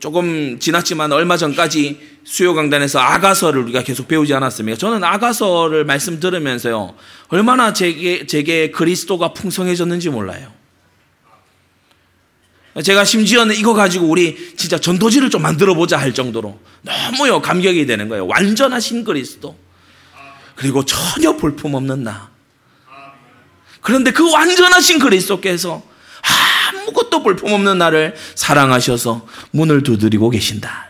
조금 0.00 0.58
지났지만 0.58 1.12
얼마 1.12 1.36
전까지 1.36 2.18
수요 2.24 2.54
강단에서 2.54 2.98
아가서를 2.98 3.62
우리가 3.62 3.84
계속 3.84 4.08
배우지 4.08 4.34
않았습니까? 4.34 4.76
저는 4.76 5.04
아가서를 5.04 5.84
말씀 5.84 6.18
들으면서요. 6.18 6.94
얼마나 7.28 7.72
제게 7.72 8.26
제게 8.26 8.72
그리스도가 8.72 9.32
풍성해졌는지 9.32 10.10
몰라요. 10.10 10.52
제가 12.82 13.04
심지어는 13.04 13.54
이거 13.56 13.72
가지고 13.72 14.06
우리 14.06 14.54
진짜 14.56 14.78
전도지를 14.78 15.30
좀 15.30 15.42
만들어 15.42 15.74
보자 15.74 15.96
할 15.98 16.12
정도로 16.12 16.58
너무요 16.82 17.40
감격이 17.40 17.86
되는 17.86 18.08
거예요. 18.08 18.26
완전하신 18.26 19.04
그리스도. 19.04 19.56
그리고 20.56 20.84
전혀 20.84 21.36
볼품 21.36 21.74
없는 21.74 22.02
나. 22.02 22.30
그런데 23.80 24.10
그 24.10 24.28
완전하신 24.32 24.98
그리스도께서 24.98 25.82
아무것도 27.08 27.22
볼품없는 27.22 27.78
나를 27.78 28.14
사랑하셔서 28.34 29.26
문을 29.50 29.82
두드리고 29.82 30.30
계신다. 30.30 30.88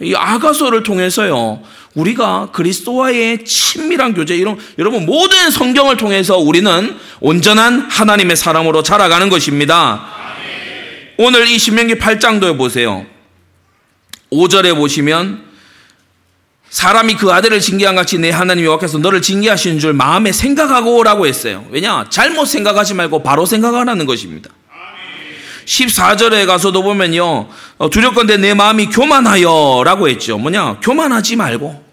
이 0.00 0.14
아가서를 0.14 0.84
통해서요, 0.84 1.60
우리가 1.94 2.50
그리스도와의 2.52 3.44
친밀한 3.44 4.14
교제, 4.14 4.36
이런, 4.36 4.56
여러분, 4.78 5.04
모든 5.04 5.50
성경을 5.50 5.96
통해서 5.96 6.38
우리는 6.38 6.96
온전한 7.20 7.80
하나님의 7.90 8.36
사람으로 8.36 8.84
자라가는 8.84 9.28
것입니다. 9.28 10.06
오늘 11.16 11.48
이 11.48 11.58
신명기 11.58 11.96
8장도에 11.96 12.56
보세요. 12.56 13.04
5절에 14.30 14.76
보시면 14.76 15.47
사람이 16.70 17.16
그 17.16 17.32
아들을 17.32 17.60
징계한 17.60 17.96
같이 17.96 18.18
내 18.18 18.30
하나님이 18.30 18.66
여호와께서 18.66 18.98
너를 18.98 19.22
징계하시는 19.22 19.78
줄 19.78 19.94
마음에 19.94 20.32
생각하고라고 20.32 21.26
했어요. 21.26 21.66
왜냐? 21.70 22.06
잘못 22.10 22.44
생각하지 22.46 22.94
말고 22.94 23.22
바로 23.22 23.46
생각하라는 23.46 24.06
것입니다. 24.06 24.50
14절에 25.64 26.46
가서도 26.46 26.82
보면요. 26.82 27.48
어, 27.76 27.90
두렵건대 27.90 28.38
내 28.38 28.54
마음이 28.54 28.86
교만하여 28.86 29.82
라고 29.84 30.08
했죠. 30.08 30.38
뭐냐? 30.38 30.80
교만하지 30.80 31.36
말고. 31.36 31.84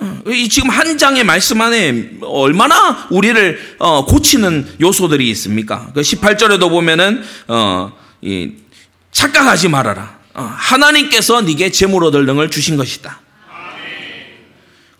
어, 0.00 0.22
이 0.28 0.48
지금 0.48 0.70
한 0.70 0.96
장의 0.96 1.24
말씀 1.24 1.60
안에 1.60 2.10
얼마나 2.22 3.06
우리를 3.10 3.76
어, 3.78 4.04
고치는 4.06 4.76
요소들이 4.80 5.28
있습니까? 5.30 5.90
18절에도 5.94 6.60
그 6.60 6.68
보면은 6.68 7.24
착각하지 9.10 9.68
말아라. 9.68 10.18
하나님께서 10.32 11.42
네게 11.42 11.70
재물 11.72 12.04
얻을 12.04 12.26
능을 12.26 12.50
주신 12.50 12.76
것이다. 12.76 13.21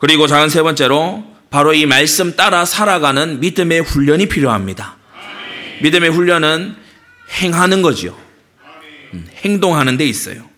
그리고 0.03 0.27
작은 0.27 0.49
세 0.49 0.63
번째로 0.63 1.25
바로 1.49 1.73
이 1.75 1.87
말씀 1.87 2.35
따라 2.35 2.65
살아가는 2.65 3.39
믿음의 3.39 3.83
훈련이 3.83 4.27
필요합니다. 4.27 4.97
믿음의 5.81 6.11
훈련은 6.11 6.75
행하는 7.41 7.83
거지요. 7.83 8.19
음, 9.15 9.29
행동하는 9.45 9.97
데 9.97 10.05
있어요. 10.05 10.51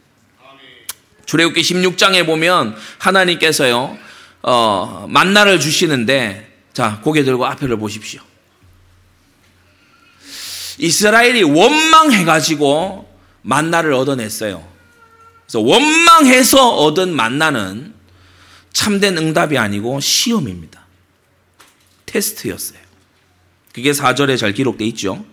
출애굽기 1.27 1.61
16장에 1.61 2.25
보면 2.25 2.75
하나님께서요 2.97 3.99
어, 4.41 5.07
만나를 5.11 5.61
주시는데 5.61 6.51
자 6.73 7.01
고개 7.03 7.23
들고 7.23 7.45
앞에를 7.45 7.77
보십시오. 7.77 8.23
이스라엘이 10.79 11.43
원망해가지고 11.43 13.15
만나를 13.43 13.93
얻어냈어요. 13.93 14.67
그래서 15.45 15.61
원망해서 15.61 16.77
얻은 16.77 17.15
만나는 17.15 17.94
참된 18.75 19.17
응답이 19.17 19.57
아니고 19.57 20.01
시험입니다. 20.01 20.85
테스트였어요. 22.05 22.79
그게 23.73 23.93
4절에 23.93 24.37
잘 24.37 24.53
기록돼 24.53 24.85
있죠. 24.89 25.25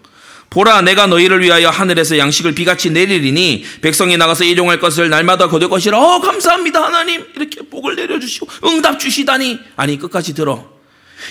보라 0.51 0.81
내가 0.81 1.07
너희를 1.07 1.41
위하여 1.41 1.69
하늘에서 1.69 2.17
양식을 2.17 2.53
비같이 2.53 2.91
내리리니 2.91 3.65
백성이 3.81 4.17
나가서 4.17 4.43
일용할 4.43 4.79
것을 4.79 5.09
날마다 5.09 5.47
거둘 5.47 5.69
것이라 5.69 5.97
어 5.97 6.19
감사합니다 6.19 6.83
하나님 6.83 7.25
이렇게 7.37 7.61
복을 7.61 7.95
내려주시고 7.95 8.47
응답 8.65 8.99
주시다니 8.99 9.59
아니 9.77 9.97
끝까지 9.97 10.33
들어 10.33 10.69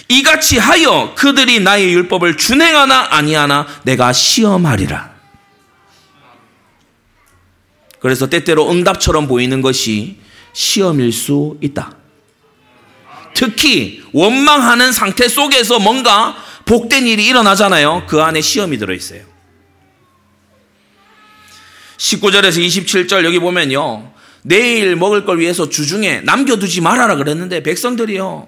이같이 0.08 0.56
하여 0.56 1.14
그들이 1.16 1.60
나의 1.60 1.92
율법을 1.92 2.38
준행하나 2.38 3.08
아니하나 3.10 3.66
내가 3.82 4.14
시험하리라 4.14 5.10
그래서 7.98 8.30
때때로 8.30 8.70
응답처럼 8.70 9.28
보이는 9.28 9.60
것이 9.60 10.16
시험일 10.54 11.12
수 11.12 11.58
있다 11.60 11.99
특히 13.40 14.02
원망하는 14.12 14.92
상태 14.92 15.26
속에서 15.26 15.78
뭔가 15.78 16.36
복된 16.66 17.06
일이 17.06 17.24
일어나잖아요. 17.24 18.04
그 18.06 18.20
안에 18.20 18.42
시험이 18.42 18.76
들어있어요. 18.76 19.22
19절에서 21.96 22.58
27절 22.62 23.24
여기 23.24 23.38
보면요. 23.38 24.12
내일 24.42 24.94
먹을 24.94 25.24
걸 25.24 25.40
위해서 25.40 25.70
주중에 25.70 26.20
남겨두지 26.20 26.82
말아라 26.82 27.16
그랬는데 27.16 27.62
백성들이요. 27.62 28.46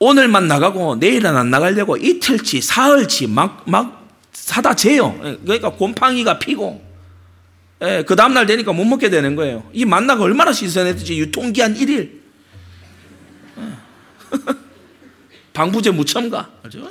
오늘만 0.00 0.48
나가고 0.48 0.96
내일은 0.96 1.36
안 1.36 1.50
나가려고 1.50 1.96
이틀치, 1.96 2.62
사흘치 2.62 3.28
막, 3.28 3.62
막 3.66 4.08
사다 4.32 4.74
재요. 4.74 5.16
그러니까 5.44 5.70
곰팡이가 5.70 6.40
피고. 6.40 6.84
예, 7.80 8.02
그 8.04 8.16
다음날 8.16 8.46
되니까 8.46 8.72
못 8.72 8.84
먹게 8.84 9.08
되는 9.08 9.36
거예요. 9.36 9.62
이 9.72 9.84
만나가 9.84 10.24
얼마나 10.24 10.52
신선했든지 10.52 11.16
유통기한 11.16 11.76
1일. 11.76 12.19
방부제 15.52 15.90
무첨가. 15.90 16.48
그죠? 16.62 16.88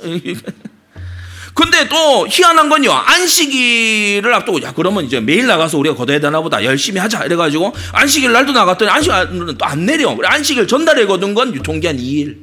근데 1.52 1.88
또 1.88 2.26
희한한 2.28 2.68
건요. 2.68 2.92
안식일을 2.92 4.32
앞두고 4.32 4.62
야 4.62 4.72
그러면 4.74 5.04
이제 5.04 5.20
매일 5.20 5.46
나가서 5.46 5.78
우리가 5.78 5.96
거둬야 5.96 6.20
되나 6.20 6.40
보다. 6.40 6.62
열심히 6.64 7.00
하자. 7.00 7.24
이래 7.24 7.34
가지고 7.36 7.74
안식일 7.92 8.32
날도 8.32 8.52
나갔더니 8.52 8.90
안식일은 8.90 9.58
또 9.58 9.64
안 9.64 9.84
내려. 9.84 10.16
안식일 10.22 10.68
전날에 10.68 11.06
거둔 11.06 11.34
건 11.34 11.52
유통기한 11.54 11.96
2일. 11.96 12.36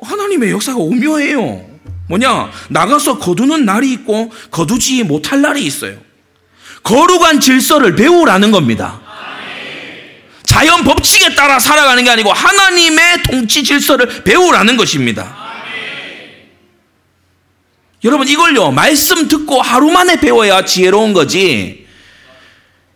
하나님의 0.00 0.52
역사가 0.52 0.78
오묘해요. 0.78 1.66
뭐냐? 2.08 2.50
나가서 2.70 3.18
거두는 3.18 3.64
날이 3.64 3.92
있고 3.92 4.30
거두지 4.50 5.02
못할 5.02 5.42
날이 5.42 5.64
있어요. 5.64 5.98
거룩한 6.84 7.40
질서를 7.40 7.96
배우라는 7.96 8.50
겁니다. 8.52 9.00
자연 10.58 10.82
법칙에 10.82 11.36
따라 11.36 11.60
살아가는 11.60 12.02
게 12.02 12.10
아니고 12.10 12.32
하나님의 12.32 13.22
통치 13.22 13.62
질서를 13.62 14.24
배우라는 14.24 14.76
것입니다. 14.76 15.36
여러분 18.02 18.26
이걸요 18.26 18.72
말씀 18.72 19.28
듣고 19.28 19.62
하루 19.62 19.92
만에 19.92 20.18
배워야 20.18 20.64
지혜로운 20.64 21.12
거지 21.12 21.86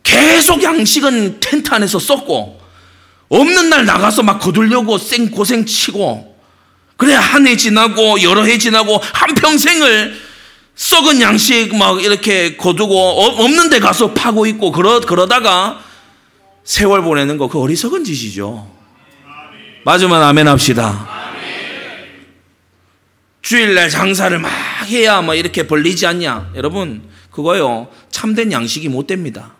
계속 0.02 0.64
양식은 0.64 1.38
텐트 1.38 1.72
안에서 1.72 2.00
썼고 2.00 2.60
없는 3.28 3.70
날 3.70 3.84
나가서 3.84 4.24
막 4.24 4.40
거두려고 4.40 4.98
생 4.98 5.30
고생 5.30 5.64
치고 5.64 6.36
그래 6.96 7.14
한 7.14 7.46
해 7.46 7.56
지나고 7.56 8.22
여러 8.22 8.42
해 8.42 8.58
지나고 8.58 9.00
한 9.12 9.36
평생을 9.36 10.20
썩은 10.74 11.20
양식 11.20 11.76
막 11.76 12.02
이렇게 12.02 12.56
거두고 12.56 13.22
없는 13.22 13.70
데 13.70 13.78
가서 13.78 14.14
파고 14.14 14.46
있고 14.46 14.72
그러 14.72 14.98
그러다가 14.98 15.91
세월 16.64 17.02
보내는 17.02 17.38
거 17.38 17.48
그 17.48 17.60
어리석은 17.60 18.04
짓이죠. 18.04 18.70
맞으면 19.84 20.22
아멘 20.22 20.46
합시다. 20.48 21.08
주일날 23.42 23.90
장사를 23.90 24.38
막 24.38 24.50
해야 24.86 25.20
뭐 25.20 25.34
이렇게 25.34 25.66
벌리지 25.66 26.06
않냐. 26.06 26.52
여러분, 26.54 27.02
그거요. 27.30 27.88
참된 28.10 28.52
양식이 28.52 28.88
못 28.88 29.06
됩니다. 29.08 29.54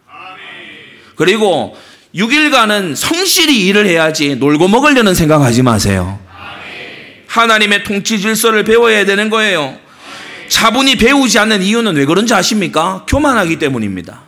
그리고 1.16 1.76
6일간은 2.14 2.94
성실히 2.94 3.66
일을 3.66 3.86
해야지 3.86 4.36
놀고 4.36 4.68
먹으려는 4.68 5.14
생각하지 5.14 5.62
마세요. 5.62 6.20
하나님의 7.26 7.82
통치 7.84 8.20
질서를 8.20 8.62
배워야 8.64 9.04
되는 9.04 9.28
거예요. 9.30 9.76
차분히 10.48 10.96
배우지 10.96 11.38
않는 11.40 11.62
이유는 11.62 11.96
왜 11.96 12.04
그런지 12.04 12.34
아십니까? 12.34 13.04
교만하기 13.08 13.58
때문입니다. 13.58 14.22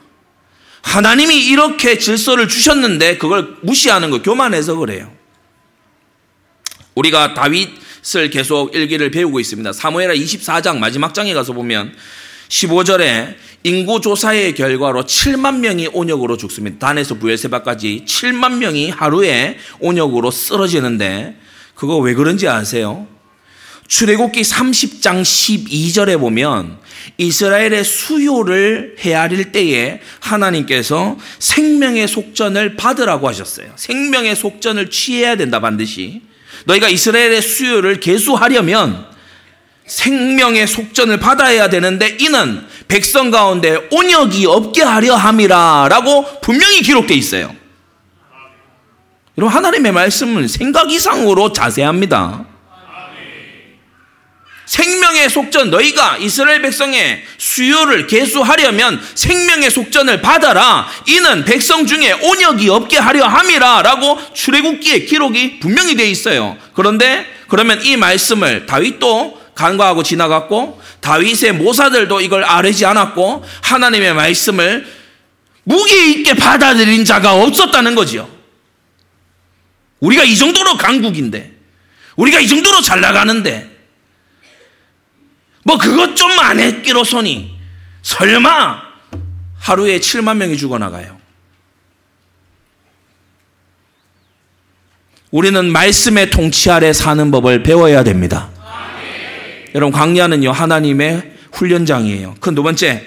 하나님이 0.84 1.46
이렇게 1.46 1.98
질서를 1.98 2.46
주셨는데 2.46 3.16
그걸 3.18 3.56
무시하는 3.62 4.10
거 4.10 4.22
교만해서 4.22 4.76
그래요. 4.76 5.10
우리가 6.94 7.34
다윗을 7.34 8.30
계속 8.30 8.74
일기를 8.74 9.10
배우고 9.10 9.40
있습니다. 9.40 9.72
사무엘하 9.72 10.14
24장 10.14 10.78
마지막 10.78 11.12
장에 11.12 11.34
가서 11.34 11.52
보면 11.52 11.94
15절에 12.48 13.34
인구 13.64 14.00
조사의 14.00 14.54
결과로 14.54 15.04
7만 15.04 15.58
명이 15.60 15.88
온역으로 15.92 16.36
죽습니다. 16.36 16.86
단에서 16.86 17.14
부엘세바까지 17.14 18.04
7만 18.06 18.58
명이 18.58 18.90
하루에 18.90 19.58
온역으로 19.80 20.30
쓰러지는데 20.30 21.36
그거 21.74 21.96
왜 21.96 22.14
그런지 22.14 22.46
아세요? 22.46 23.08
출애굽기 23.86 24.42
30장 24.42 25.22
12절에 25.22 26.18
보면 26.18 26.78
이스라엘의 27.18 27.84
수요를 27.84 28.96
헤아릴 28.98 29.52
때에 29.52 30.00
하나님께서 30.20 31.16
생명의 31.38 32.08
속전을 32.08 32.76
받으라고 32.76 33.28
하셨어요. 33.28 33.72
생명의 33.76 34.36
속전을 34.36 34.90
취해야 34.90 35.36
된다 35.36 35.60
반드시. 35.60 36.22
너희가 36.64 36.88
이스라엘의 36.88 37.42
수요를 37.42 38.00
계수하려면 38.00 39.06
생명의 39.86 40.66
속전을 40.66 41.18
받아야 41.18 41.68
되는데 41.68 42.16
이는 42.20 42.66
백성 42.88 43.30
가운데 43.30 43.88
온역이 43.92 44.46
없게 44.46 44.82
하려 44.82 45.14
함이라라고 45.14 46.40
분명히 46.40 46.80
기록되어 46.80 47.16
있어요. 47.16 47.54
여러분 49.36 49.54
하나님의 49.54 49.92
말씀은 49.92 50.48
생각 50.48 50.90
이상으로 50.90 51.52
자세합니다. 51.52 52.53
생명의 54.66 55.28
속전 55.28 55.70
너희가 55.70 56.16
이스라엘 56.18 56.62
백성의 56.62 57.24
수요를 57.38 58.06
계수하려면 58.06 59.00
생명의 59.14 59.70
속전을 59.70 60.22
받아라. 60.22 60.88
이는 61.06 61.44
백성 61.44 61.86
중에 61.86 62.12
온역이 62.12 62.68
없게 62.70 62.98
하려 62.98 63.26
함이라라고 63.26 64.34
출애굽기에 64.34 65.00
기록이 65.00 65.60
분명히 65.60 65.94
되어 65.94 66.06
있어요. 66.06 66.56
그런데 66.72 67.26
그러면 67.48 67.84
이 67.84 67.96
말씀을 67.96 68.66
다윗도 68.66 69.42
간과하고 69.54 70.02
지나갔고 70.02 70.80
다윗의 71.00 71.52
모사들도 71.52 72.20
이걸 72.22 72.44
아뢰지 72.44 72.86
않았고 72.86 73.44
하나님의 73.62 74.14
말씀을 74.14 74.86
무게 75.62 76.06
있게 76.10 76.34
받아들인 76.34 77.04
자가 77.04 77.34
없었다는 77.34 77.94
거지요. 77.94 78.28
우리가 80.00 80.24
이 80.24 80.36
정도로 80.36 80.76
강국인데 80.76 81.52
우리가 82.16 82.40
이 82.40 82.48
정도로 82.48 82.80
잘 82.80 83.00
나가는데 83.00 83.73
뭐 85.64 85.76
그것 85.78 86.14
좀 86.14 86.30
안 86.40 86.60
했기로서니 86.60 87.58
설마 88.02 88.82
하루에 89.58 89.98
7만 89.98 90.36
명이 90.36 90.56
죽어나가요. 90.58 91.16
우리는 95.30 95.64
말씀의 95.72 96.30
통치 96.30 96.70
아래 96.70 96.92
사는 96.92 97.30
법을 97.30 97.62
배워야 97.62 98.04
됩니다. 98.04 98.50
여러분 99.74 99.92
광야는요 99.92 100.52
하나님의 100.52 101.32
훈련장이에요. 101.52 102.36
그 102.40 102.54
두 102.54 102.62
번째 102.62 103.02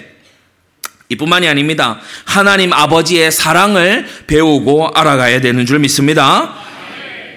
이뿐만이 1.10 1.48
아닙니다. 1.48 2.00
하나님 2.26 2.72
아버지의 2.74 3.32
사랑을 3.32 4.06
배우고 4.26 4.88
알아가야 4.88 5.40
되는 5.40 5.64
줄 5.64 5.78
믿습니다. 5.78 6.54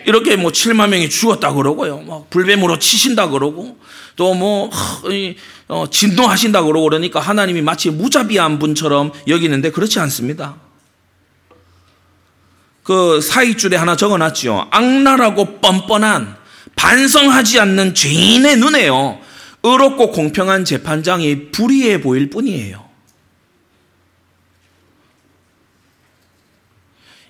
이렇게 0.05 0.35
뭐 0.35 0.51
7만 0.51 0.89
명이 0.89 1.09
죽었다 1.09 1.53
그러고요. 1.53 2.01
막 2.01 2.29
불뱀으로 2.29 2.79
치신다 2.79 3.29
그러고 3.29 3.77
또뭐 4.15 4.69
어, 5.67 5.85
진노하신다 5.89 6.63
그러고 6.63 6.83
그러니까 6.83 7.19
하나님이 7.19 7.61
마치 7.61 7.89
무자비한 7.89 8.59
분처럼 8.59 9.11
여기는데 9.27 9.71
그렇지 9.71 9.99
않습니다. 9.99 10.57
그 12.83 13.21
사익줄에 13.21 13.77
하나 13.77 13.95
적어놨죠. 13.95 14.67
악랄하고 14.71 15.59
뻔뻔한 15.61 16.35
반성하지 16.75 17.59
않는 17.59 17.93
죄인의 17.93 18.57
눈에요. 18.57 19.19
의롭고 19.63 20.11
공평한 20.11 20.65
재판장이 20.65 21.51
불의해 21.51 22.01
보일 22.01 22.29
뿐이에요. 22.29 22.89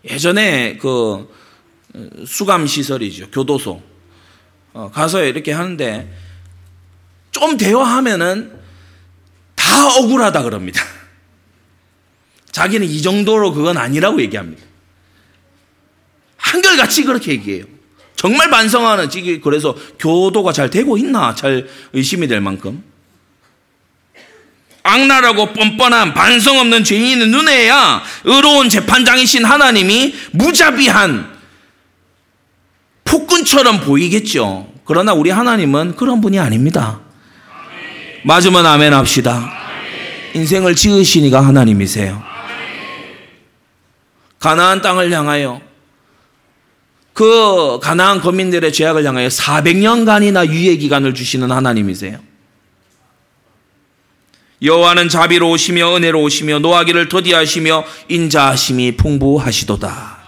예전에 0.10 0.78
그 0.78 1.30
수감 2.26 2.68
시설이죠. 2.68 3.30
교도소. 3.32 3.82
어, 4.74 4.92
가서 4.94 5.24
이렇게 5.24 5.52
하는데 5.52 6.12
좀 7.32 7.58
대화하면은 7.58 8.60
다 9.56 9.88
억울하다 9.88 10.44
그럽니다. 10.44 10.84
자기는 12.52 12.88
이 12.88 13.02
정도로 13.02 13.54
그건 13.54 13.78
아니라고 13.78 14.22
얘기합니다. 14.22 14.64
한결같이 16.38 17.04
그렇게 17.04 17.32
얘기해요. 17.34 17.66
정말 18.16 18.50
반성하는, 18.50 19.10
그래서 19.42 19.76
교도가 20.00 20.52
잘 20.52 20.70
되고 20.70 20.98
있나 20.98 21.34
잘 21.34 21.68
의심이 21.94 22.28
될 22.28 22.42
만큼. 22.42 22.84
악랄하고 24.84 25.54
뻔뻔한 25.54 26.14
반성 26.14 26.58
없는 26.60 26.84
죄인의 26.84 27.28
눈에야 27.28 28.04
의로운 28.24 28.68
재판장이신 28.70 29.46
하나님이 29.46 30.16
무자비한 30.32 31.41
폭군처럼 33.12 33.82
보이겠죠. 33.82 34.68
그러나 34.86 35.14
우리 35.14 35.30
하나님은 35.30 35.98
그런 35.98 36.22
분이 36.22 36.40
아닙니다. 36.40 37.02
맞으면 38.24 38.66
아멘 38.66 38.94
합시다. 38.94 39.52
인생을 40.34 40.76
지으시니가 40.76 41.46
하나님이세요. 41.46 42.24
가나안 44.40 44.82
땅을 44.82 45.12
향하여 45.12 45.62
그 47.14 47.80
가나안 47.82 48.22
거민들의 48.22 48.72
죄악을 48.72 49.06
향하여 49.06 49.28
400년간이나 49.28 50.50
유예 50.50 50.78
기간을 50.78 51.14
주시는 51.14 51.52
하나님이세요. 51.52 52.18
여호와는 54.64 55.10
자비로우시며 55.10 55.98
은혜로우시며 55.98 56.60
노하기를 56.60 57.10
더디하시며 57.10 57.84
인자하심이 58.08 58.96
풍부하시도다. 58.96 60.21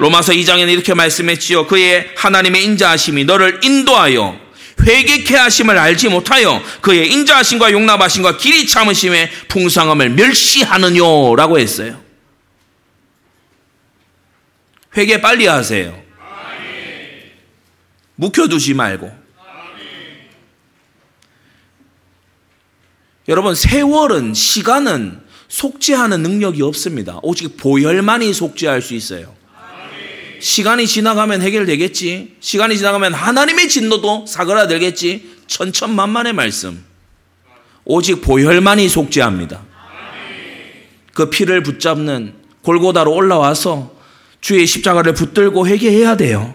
로마서 0.00 0.32
2장에는 0.32 0.72
이렇게 0.72 0.94
말씀했지요. 0.94 1.66
그의 1.66 2.10
하나님의 2.16 2.64
인자하심이 2.64 3.24
너를 3.24 3.60
인도하여 3.62 4.40
회개케 4.80 5.36
하심을 5.36 5.76
알지 5.76 6.08
못하여 6.08 6.62
그의 6.80 7.12
인자하심과 7.12 7.72
용납하심과 7.72 8.38
길이 8.38 8.66
참으심의 8.66 9.30
풍성함을 9.48 10.08
멸시하느뇨라고 10.10 11.58
했어요. 11.58 12.02
회개 14.96 15.20
빨리 15.20 15.46
하세요. 15.46 16.02
묵혀두지 18.16 18.72
말고. 18.72 19.20
여러분, 23.28 23.54
세월은, 23.54 24.32
시간은 24.32 25.20
속죄하는 25.48 26.22
능력이 26.22 26.62
없습니다. 26.62 27.20
오직 27.22 27.58
보혈만이 27.58 28.32
속죄할 28.32 28.80
수 28.80 28.94
있어요. 28.94 29.39
시간이 30.40 30.86
지나가면 30.86 31.42
해결되겠지. 31.42 32.36
시간이 32.40 32.76
지나가면 32.78 33.14
하나님의 33.14 33.68
진노도 33.68 34.26
사그라들겠지. 34.26 35.36
천천만만의 35.46 36.32
말씀. 36.32 36.82
오직 37.84 38.22
보혈만이 38.22 38.88
속죄합니다. 38.88 39.62
그 41.12 41.28
피를 41.28 41.62
붙잡는 41.62 42.34
골고다로 42.62 43.12
올라와서 43.12 43.94
주의 44.40 44.66
십자가를 44.66 45.12
붙들고 45.14 45.66
회개해야 45.66 46.16
돼요. 46.16 46.54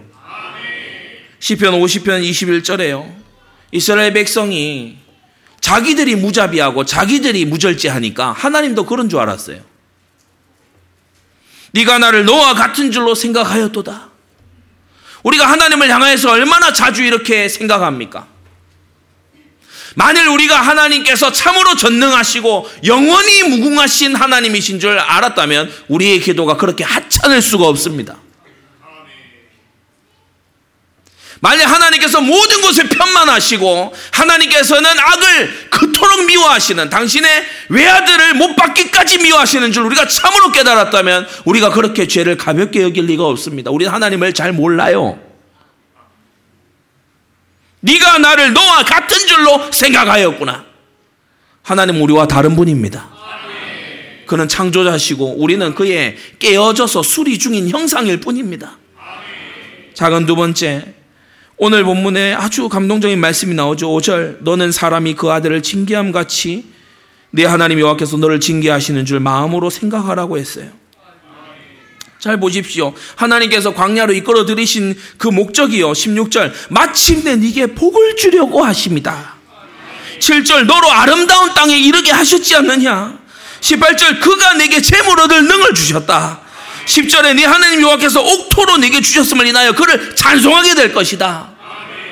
시편 1.40 1.80
50편 1.80 2.28
21절에요. 2.28 3.14
이스라엘 3.72 4.14
백성이 4.14 4.98
자기들이 5.62 6.16
무자비하고 6.16 6.86
자기들이 6.86 7.46
무절제하니까 7.46 8.32
하나님도 8.32 8.86
그런 8.86 9.10
줄 9.10 9.20
알았어요. 9.20 9.60
네가 11.76 12.00
나를 12.00 12.24
너와 12.24 12.54
같은 12.54 12.90
줄로 12.90 13.14
생각하였도다. 13.14 14.10
우리가 15.24 15.46
하나님을 15.52 15.90
향해서 15.90 16.32
얼마나 16.32 16.72
자주 16.72 17.04
이렇게 17.04 17.50
생각합니까? 17.50 18.28
만일 19.96 20.28
우리가 20.28 20.62
하나님께서 20.62 21.32
참으로 21.32 21.76
전능하시고 21.76 22.70
영원히 22.86 23.44
무궁하신 23.44 24.16
하나님이신 24.16 24.80
줄 24.80 24.98
알았다면 24.98 25.72
우리의 25.90 26.22
기도가 26.22 26.56
그렇게 26.56 26.84
하찮을 26.84 27.42
수가 27.42 27.68
없습니다. 27.68 28.18
만약 31.46 31.72
하나님께서 31.72 32.22
모든 32.22 32.60
것에 32.62 32.90
편만하시고 32.90 33.94
하나님께서는 34.14 34.90
악을 34.90 35.70
그토록 35.70 36.26
미워하시는 36.26 36.90
당신의 36.90 37.30
외아들을 37.70 38.34
못 38.34 38.56
받기까지 38.56 39.20
미워하시는 39.20 39.72
줄 39.72 39.84
우리가 39.84 40.08
참으로 40.08 40.52
깨달았다면 40.52 41.28
우리가 41.46 41.70
그렇게 41.70 42.08
죄를 42.08 42.36
가볍게 42.36 42.82
여길 42.82 43.06
리가 43.06 43.26
없습니다. 43.26 43.70
우리는 43.70 43.94
하나님을 43.94 44.34
잘 44.34 44.54
몰라요. 44.54 45.20
네가 47.82 48.18
나를 48.18 48.52
너와 48.54 48.84
같은 48.84 49.16
줄로 49.28 49.72
생각하였구나. 49.72 50.66
하나님 51.62 52.02
우리와 52.02 52.26
다른 52.26 52.56
분입니다. 52.56 53.08
그는 54.26 54.48
창조자시고 54.48 55.36
우리는 55.38 55.76
그의 55.76 56.18
깨어져서 56.40 57.04
수리 57.04 57.38
중인 57.38 57.70
형상일 57.70 58.20
뿐입니다. 58.20 58.80
작은 59.94 60.26
두 60.26 60.36
번째, 60.36 60.96
오늘 61.58 61.84
본문에 61.86 62.34
아주 62.34 62.68
감동적인 62.68 63.20
말씀이 63.20 63.56
나오죠. 63.56 63.90
5절, 63.90 64.38
너는 64.42 64.72
사람이 64.72 65.16
그 65.16 65.32
아들을 65.32 65.64
징계함 65.64 66.12
같이 66.12 66.66
내 67.32 67.46
하나님 67.46 67.80
여호와께서 67.80 68.18
너를 68.18 68.40
징계하시는 68.40 69.06
줄 69.06 69.20
마음으로 69.20 69.70
생각하라고 69.70 70.38
했어요. 70.38 70.70
잘 72.20 72.40
보십시오. 72.40 72.94
하나님께서 73.16 73.74
광야로 73.74 74.14
이끌어 74.14 74.46
들이신 74.46 74.98
그 75.18 75.28
목적이요. 75.28 75.92
16절. 75.92 76.52
마침내 76.70 77.36
네게 77.36 77.68
복을 77.68 78.16
주려고 78.16 78.64
하십니다. 78.64 79.36
7절. 80.20 80.66
너로 80.66 80.92
아름다운 80.92 81.54
땅에 81.54 81.78
이르게 81.78 82.12
하셨지 82.12 82.56
않느냐? 82.56 83.20
18절. 83.62 84.20
그가 84.22 84.54
내게 84.54 84.82
재물 84.82 85.20
얻을 85.20 85.46
능을 85.46 85.74
주셨다. 85.74 86.42
10절에 86.86 87.36
네 87.36 87.46
하나님 87.46 87.82
여호와께서 87.82 88.22
옥토로 88.22 88.78
내게 88.78 89.02
주셨음을 89.02 89.48
인하여 89.48 89.74
그를 89.74 90.16
찬송하게 90.16 90.76
될 90.76 90.94
것이다. 90.94 91.50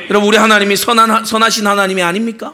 여러분 0.09 0.27
우리 0.27 0.38
하나님이 0.38 0.75
선한, 0.75 1.25
선하신 1.25 1.65
하나님이 1.65 2.01
아닙니까? 2.01 2.53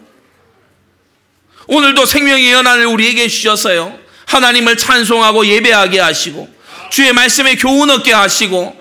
오늘도 1.67 2.05
생명의 2.05 2.51
연한을 2.51 2.87
우리에게 2.87 3.27
주셨어요. 3.27 3.97
하나님을 4.25 4.77
찬송하고 4.77 5.45
예배하게 5.45 5.99
하시고 5.99 6.49
주의 6.89 7.11
말씀에 7.13 7.55
교훈 7.55 7.89
얻게 7.89 8.13
하시고 8.13 8.77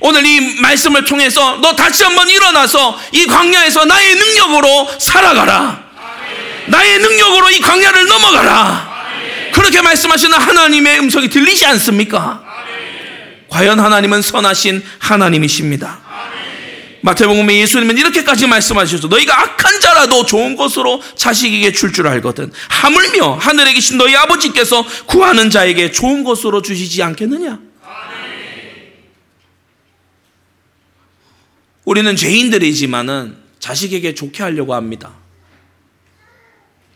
오늘 0.00 0.26
이 0.26 0.60
말씀을 0.60 1.04
통해서 1.04 1.58
너 1.62 1.74
다시 1.74 2.04
한번 2.04 2.28
일어나서 2.28 2.98
이 3.12 3.26
광야에서 3.26 3.86
나의 3.86 4.14
능력으로 4.14 4.88
살아가라. 4.98 5.84
나의 6.66 6.98
능력으로 6.98 7.50
이 7.50 7.60
광야를 7.60 8.06
넘어가라. 8.06 8.96
그렇게 9.52 9.80
말씀하시는 9.80 10.36
하나님의 10.38 10.98
음성이 10.98 11.28
들리지 11.28 11.64
않습니까? 11.66 12.45
과연 13.48 13.80
하나님은 13.80 14.22
선하신 14.22 14.82
하나님이십니다. 14.98 16.00
마태복음에 17.02 17.60
예수님은 17.60 17.98
이렇게까지 17.98 18.48
말씀하셨어. 18.48 19.06
너희가 19.06 19.40
악한 19.40 19.80
자라도 19.80 20.26
좋은 20.26 20.56
것으로 20.56 21.00
자식에게 21.14 21.70
줄 21.72 21.92
줄 21.92 22.08
알거든. 22.08 22.50
하물며 22.68 23.34
하늘에 23.34 23.72
계신 23.74 23.96
너희 23.96 24.16
아버지께서 24.16 24.84
구하는 25.06 25.48
자에게 25.48 25.92
좋은 25.92 26.24
것으로 26.24 26.62
주시지 26.62 27.02
않겠느냐? 27.02 27.60
우리는 31.84 32.16
죄인들이지만은 32.16 33.36
자식에게 33.60 34.14
좋게 34.14 34.42
하려고 34.42 34.74
합니다. 34.74 35.12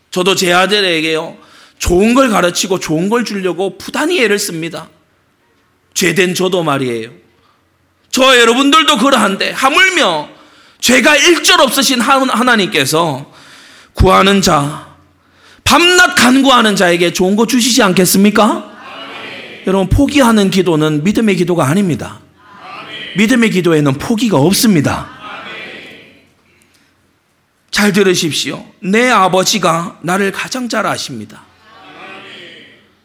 저도 0.09 0.35
제 0.35 0.51
아들에게요, 0.51 1.37
좋은 1.79 2.13
걸 2.13 2.29
가르치고 2.29 2.79
좋은 2.79 3.07
걸 3.07 3.23
주려고 3.23 3.77
부단히 3.77 4.21
애를 4.21 4.37
씁니다. 4.37 4.89
죄된 5.93 6.35
저도 6.35 6.63
말이에요. 6.63 7.09
저 8.09 8.37
여러분들도 8.39 8.97
그러한데 8.97 9.51
하물며 9.51 10.29
죄가 10.79 11.15
일절 11.15 11.61
없으신 11.61 12.01
하나님께서 12.01 13.31
구하는 13.93 14.41
자, 14.41 14.95
밤낮 15.63 16.15
간구하는 16.15 16.75
자에게 16.75 17.13
좋은 17.13 17.35
거 17.35 17.45
주시지 17.45 17.83
않겠습니까? 17.83 18.71
여러분 19.67 19.87
포기하는 19.89 20.49
기도는 20.49 21.03
믿음의 21.03 21.35
기도가 21.35 21.67
아닙니다. 21.67 22.19
믿음의 23.15 23.51
기도에는 23.51 23.93
포기가 23.93 24.37
없습니다. 24.37 25.09
잘 27.69 27.93
들으십시오. 27.93 28.65
내 28.79 29.09
아버지가 29.09 29.99
나를 30.01 30.31
가장 30.31 30.67
잘 30.67 30.85
아십니다. 30.85 31.43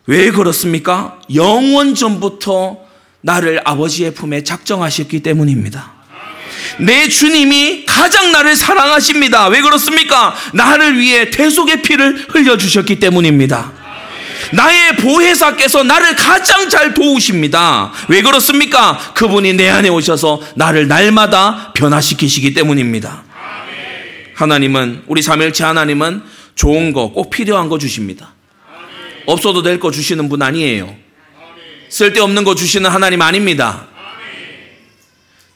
왜 0.06 0.30
그렇습니까? 0.30 1.18
영원 1.34 1.94
전부터 1.94 2.78
나를 3.20 3.60
아버지의 3.64 4.14
품에 4.14 4.44
작정하셨기 4.44 5.20
때문입니다. 5.20 5.92
내 6.78 7.08
주님이 7.08 7.84
가장 7.86 8.32
나를 8.32 8.54
사랑하십니다. 8.54 9.48
왜 9.48 9.60
그렇습니까? 9.62 10.34
나를 10.52 10.98
위해 10.98 11.30
대속의 11.30 11.82
피를 11.82 12.26
흘려주셨기 12.28 13.00
때문입니다. 13.00 13.72
나의 14.52 14.96
보혜사께서 14.96 15.82
나를 15.82 16.14
가장 16.14 16.68
잘 16.68 16.94
도우십니다. 16.94 17.92
왜 18.08 18.22
그렇습니까? 18.22 18.96
그분이 19.14 19.54
내 19.54 19.68
안에 19.68 19.88
오셔서 19.88 20.40
나를 20.54 20.86
날마다 20.86 21.72
변화시키시기 21.74 22.54
때문입니다. 22.54 23.24
하나님은, 24.34 25.02
우리 25.06 25.22
삼일체 25.22 25.64
하나님은 25.64 26.22
좋은 26.54 26.92
거, 26.92 27.10
꼭 27.10 27.30
필요한 27.30 27.68
거 27.68 27.78
주십니다. 27.78 28.35
없어도 29.26 29.62
될 29.62 29.78
거 29.78 29.90
주시는 29.90 30.28
분 30.28 30.42
아니에요. 30.42 30.94
쓸데없는 31.88 32.44
거 32.44 32.54
주시는 32.54 32.90
하나님 32.90 33.22
아닙니다. 33.22 33.86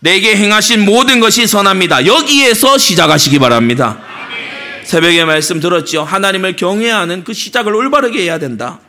내게 0.00 0.36
행하신 0.36 0.84
모든 0.84 1.20
것이 1.20 1.46
선합니다. 1.46 2.06
여기에서 2.06 2.78
시작하시기 2.78 3.38
바랍니다. 3.38 3.98
새벽에 4.84 5.24
말씀 5.24 5.60
들었죠. 5.60 6.02
하나님을 6.04 6.56
경외하는 6.56 7.22
그 7.24 7.32
시작을 7.34 7.74
올바르게 7.74 8.22
해야 8.22 8.38
된다. 8.38 8.80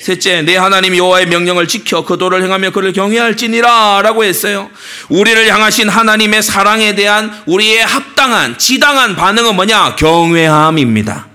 셋째, 0.00 0.42
내 0.42 0.56
하나님 0.56 0.94
여호와의 0.96 1.26
명령을 1.28 1.66
지켜 1.66 2.04
그 2.04 2.18
도를 2.18 2.42
행하며 2.42 2.72
그를 2.72 2.92
경외할지니라라고 2.92 4.24
했어요. 4.24 4.70
우리를 5.08 5.48
향하신 5.50 5.88
하나님의 5.88 6.42
사랑에 6.42 6.94
대한 6.94 7.32
우리의 7.46 7.78
합당한 7.78 8.58
지당한 8.58 9.16
반응은 9.16 9.54
뭐냐? 9.56 9.96
경외함입니다. 9.96 11.28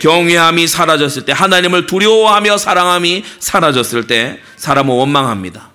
경외함이 0.00 0.66
사라졌을 0.66 1.24
때 1.24 1.32
하나님을 1.32 1.86
두려워하며 1.86 2.58
사랑함이 2.58 3.24
사라졌을 3.38 4.06
때 4.06 4.40
사람은 4.56 4.94
원망합니다. 4.94 5.70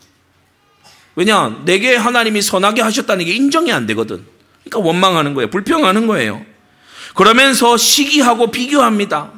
왜냐? 1.15 1.61
내게 1.65 1.95
하나님이 1.95 2.41
선하게 2.41 2.82
하셨다는 2.82 3.26
게 3.26 3.34
인정이 3.34 3.72
안 3.72 3.86
되거든. 3.88 4.26
그러니까 4.63 4.88
원망하는 4.88 5.34
거예요. 5.34 5.49
불평하는 5.49 6.07
거예요. 6.07 6.45
그러면서 7.15 7.78
시기하고 7.78 8.51
비교합니다. 8.51 9.32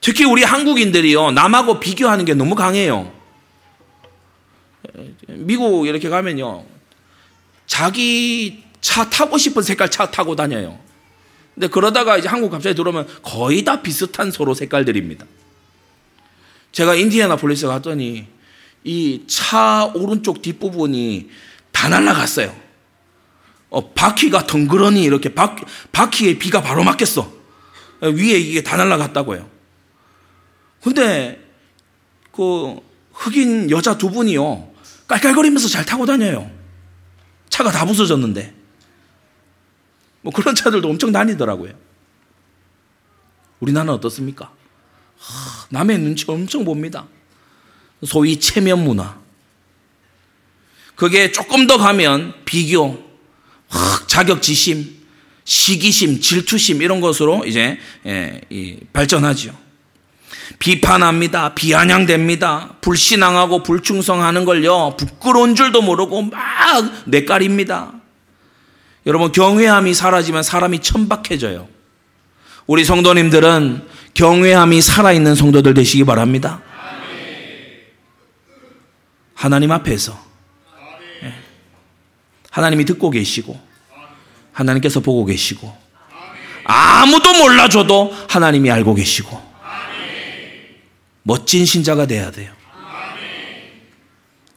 특히 0.00 0.24
우리 0.24 0.44
한국인들이요, 0.44 1.30
남하고 1.30 1.80
비교하는 1.80 2.24
게 2.24 2.34
너무 2.34 2.54
강해요. 2.54 3.12
미국 5.28 5.86
이렇게 5.86 6.08
가면요, 6.08 6.66
자기 7.66 8.62
차 8.80 9.08
타고 9.08 9.38
싶은 9.38 9.62
색깔 9.62 9.90
차 9.90 10.10
타고 10.10 10.36
다녀요. 10.36 10.78
근데 11.54 11.68
그러다가 11.68 12.16
이제 12.18 12.28
한국 12.28 12.50
갑자기 12.50 12.74
들어오면 12.74 13.06
거의 13.22 13.64
다 13.64 13.80
비슷한 13.82 14.30
서로 14.30 14.54
색깔들입니다. 14.54 15.24
제가 16.72 16.94
인디애나폴리스 16.96 17.66
갔더니 17.66 18.26
이 18.84 19.24
차 19.28 19.90
오른쪽 19.94 20.42
뒷부분이 20.42 21.30
다 21.72 21.88
날라갔어요. 21.88 22.54
어, 23.70 23.90
바퀴가 23.92 24.46
덩그러니 24.46 25.02
이렇게 25.02 25.32
바, 25.34 25.56
바퀴에 25.92 26.38
비가 26.38 26.60
바로 26.62 26.84
맞겠어. 26.84 27.32
위에 28.02 28.38
이게 28.38 28.62
다 28.62 28.76
날라갔다고요. 28.76 29.48
근데 30.82 31.40
그 32.32 32.76
흑인 33.12 33.70
여자 33.70 33.96
두 33.96 34.10
분이요. 34.10 34.70
깔깔거리면서 35.06 35.68
잘 35.68 35.84
타고 35.86 36.04
다녀요. 36.04 36.50
차가 37.48 37.70
다 37.70 37.86
부서졌는데. 37.86 38.54
뭐 40.24 40.32
그런 40.32 40.54
차들도 40.54 40.88
엄청 40.88 41.12
다니더라고요. 41.12 41.74
우리나라는 43.60 43.92
어떻습니까? 43.92 44.50
하, 45.18 45.66
남의 45.68 45.98
눈치 45.98 46.24
엄청 46.26 46.64
봅니다. 46.64 47.06
소위 48.02 48.40
체면 48.40 48.82
문화. 48.82 49.18
그게 50.96 51.30
조금 51.30 51.66
더 51.66 51.76
가면 51.76 52.34
비교, 52.46 52.98
자격지심, 54.06 54.96
시기심, 55.44 56.20
질투심 56.20 56.80
이런 56.80 57.00
것으로 57.02 57.44
이제 57.44 57.78
예, 58.06 58.40
발전하죠. 58.94 59.54
비판합니다. 60.58 61.54
비아냥됩니다. 61.54 62.76
불신앙하고 62.80 63.62
불충성하는 63.62 64.46
걸요. 64.46 64.96
부끄러운 64.96 65.54
줄도 65.54 65.82
모르고 65.82 66.22
막 66.22 66.40
내깔입니다. 67.06 68.03
여러분 69.06 69.32
경외함이 69.32 69.92
사라지면 69.94 70.42
사람이 70.42 70.80
천박해져요. 70.80 71.68
우리 72.66 72.84
성도님들은 72.84 73.86
경외함이 74.14 74.80
살아있는 74.80 75.34
성도들 75.34 75.74
되시기 75.74 76.04
바랍니다. 76.04 76.62
하나님 79.34 79.72
앞에서 79.72 80.18
예. 81.22 81.34
하나님이 82.50 82.86
듣고 82.86 83.10
계시고 83.10 83.60
하나님께서 84.52 85.00
보고 85.00 85.26
계시고 85.26 85.76
아무도 86.64 87.34
몰라줘도 87.34 88.14
하나님이 88.28 88.70
알고 88.70 88.94
계시고 88.94 89.54
멋진 91.24 91.66
신자가 91.66 92.06
돼야 92.06 92.30
돼요. 92.30 92.52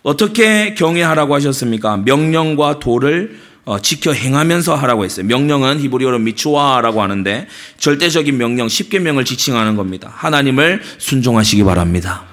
어떻게 0.04 0.74
경외하라고 0.74 1.36
하셨습니까? 1.36 1.98
명령과 1.98 2.80
도를 2.80 3.38
어, 3.40 3.47
지켜 3.82 4.14
행하면서 4.14 4.76
하라고 4.76 5.04
했어요. 5.04 5.26
명령은 5.26 5.82
히브리어로 5.82 6.20
미추와라고 6.20 7.02
하는데 7.02 7.48
절대적인 7.78 8.38
명령, 8.38 8.68
10계명을 8.68 9.26
지칭하는 9.26 9.76
겁니다. 9.76 10.12
하나님을 10.16 10.82
순종하시기 10.98 11.64
바랍니다. 11.64 12.24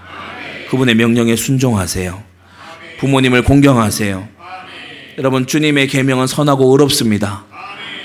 그분의 0.70 0.94
명령에 0.94 1.34
순종하세요. 1.36 2.22
부모님을 3.00 3.42
공경하세요. 3.42 4.28
여러분 5.18 5.46
주님의 5.46 5.88
계명은 5.88 6.26
선하고 6.26 6.70
의롭습니다. 6.72 7.44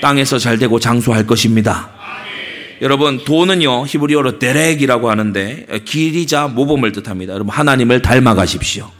땅에서 0.00 0.38
잘 0.38 0.58
되고 0.58 0.78
장수할 0.78 1.26
것입니다. 1.26 1.90
여러분 2.82 3.22
돈은요 3.24 3.86
히브리어로 3.86 4.38
데렉이라고 4.38 5.10
하는데 5.10 5.66
길이자 5.84 6.48
모범을 6.48 6.92
뜻합니다. 6.92 7.34
여러분 7.34 7.54
하나님을 7.54 8.02
닮아가십시오. 8.02 8.90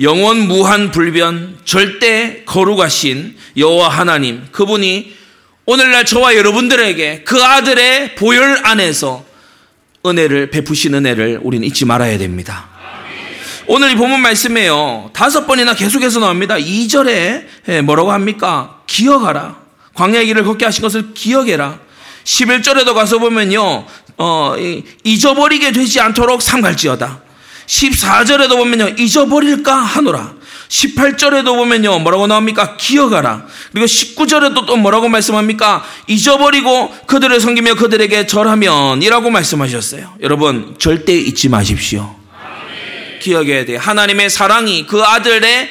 영원 0.00 0.48
무한 0.48 0.90
불변 0.90 1.58
절대 1.66 2.42
거룩하신 2.46 3.36
여호와 3.58 3.90
하나님 3.90 4.46
그분이 4.50 5.14
오늘날 5.66 6.06
저와 6.06 6.36
여러분들에게 6.36 7.24
그 7.24 7.42
아들의 7.44 8.14
보혈 8.14 8.60
안에서 8.62 9.26
은혜를 10.06 10.50
베푸신 10.50 10.94
은혜를 10.94 11.40
우리는 11.42 11.66
잊지 11.66 11.84
말아야 11.84 12.16
됩니다. 12.16 12.70
오늘 13.66 13.90
이 13.90 13.94
본문 13.94 14.20
말씀에요. 14.20 15.10
다섯 15.12 15.46
번이나 15.46 15.74
계속해서 15.74 16.18
나옵니다. 16.18 16.56
2절에 16.56 17.44
예, 17.68 17.80
뭐라고 17.82 18.10
합니까? 18.10 18.80
기억하라. 18.86 19.60
광야의 19.92 20.26
길을 20.26 20.44
걷게 20.44 20.64
하신 20.64 20.80
것을 20.80 21.12
기억해라. 21.12 21.78
11절에도 22.24 22.94
가서 22.94 23.18
보면요. 23.18 23.86
어, 24.16 24.54
잊어버리게 25.04 25.72
되지 25.72 26.00
않도록 26.00 26.40
삼갈지어다. 26.40 27.29
14절에도 27.70 28.56
보면요. 28.56 28.94
잊어버릴까 28.98 29.72
하노라. 29.72 30.34
18절에도 30.68 31.56
보면요. 31.56 32.00
뭐라고 32.00 32.26
나옵니까? 32.26 32.76
기억하라. 32.76 33.46
그리고 33.72 33.86
19절에도 33.86 34.66
또 34.66 34.76
뭐라고 34.76 35.08
말씀합니까? 35.08 35.84
잊어버리고 36.08 36.92
그들을 37.06 37.40
섬기며 37.40 37.74
그들에게 37.74 38.26
절하면 38.26 39.02
이라고 39.02 39.30
말씀하셨어요. 39.30 40.16
여러분, 40.20 40.74
절대 40.78 41.16
잊지 41.16 41.48
마십시오. 41.48 42.16
기억해야 43.20 43.64
돼요. 43.64 43.78
하나님의 43.80 44.30
사랑이 44.30 44.86
그 44.86 45.02
아들의 45.02 45.70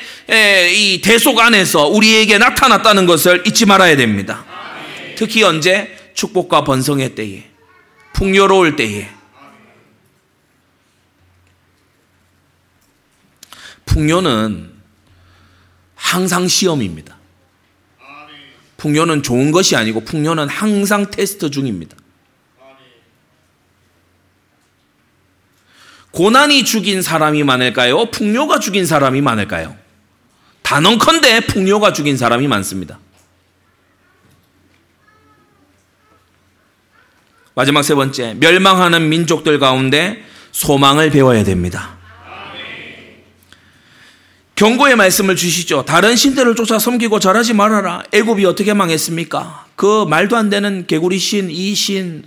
이 0.73 1.01
대속 1.03 1.39
안에서 1.39 1.87
우리에게 1.87 2.37
나타났다는 2.37 3.07
것을 3.07 3.43
잊지 3.45 3.65
말아야 3.65 3.97
됩니다. 3.97 4.45
특히 5.17 5.43
언제? 5.43 5.97
축복과 6.13 6.63
번성의 6.63 7.15
때에, 7.15 7.43
풍요로울 8.13 8.75
때에, 8.75 9.07
풍요는 13.99 14.71
항상 15.93 16.47
시험입니다. 16.47 17.17
풍요는 18.77 19.23
좋은 19.23 19.51
것이 19.51 19.75
아니고 19.75 20.05
풍요는 20.05 20.47
항상 20.47 21.11
테스트 21.11 21.51
중입니다. 21.51 21.97
고난이 26.11 26.63
죽인 26.63 27.01
사람이 27.01 27.43
많을까요? 27.43 28.09
풍요가 28.09 28.59
죽인 28.59 28.85
사람이 28.85 29.19
많을까요? 29.19 29.75
단언컨대 30.61 31.47
풍요가 31.47 31.91
죽인 31.91 32.15
사람이 32.15 32.47
많습니다. 32.47 32.99
마지막 37.53 37.83
세 37.83 37.95
번째, 37.95 38.35
멸망하는 38.35 39.09
민족들 39.09 39.59
가운데 39.59 40.23
소망을 40.53 41.09
배워야 41.09 41.43
됩니다. 41.43 41.98
경고의 44.59 44.97
말씀을 44.97 45.37
주시죠. 45.37 45.85
다른 45.85 46.17
신들을 46.17 46.53
쫓아 46.53 46.79
섬기고 46.79 47.21
절하지 47.21 47.53
말아라. 47.53 48.03
애굽이 48.11 48.43
어떻게 48.43 48.73
망했습니까? 48.73 49.67
그 49.77 50.03
말도 50.03 50.35
안 50.35 50.49
되는 50.49 50.85
개구리 50.85 51.17
신, 51.17 51.49
이 51.49 51.73
신, 51.73 52.23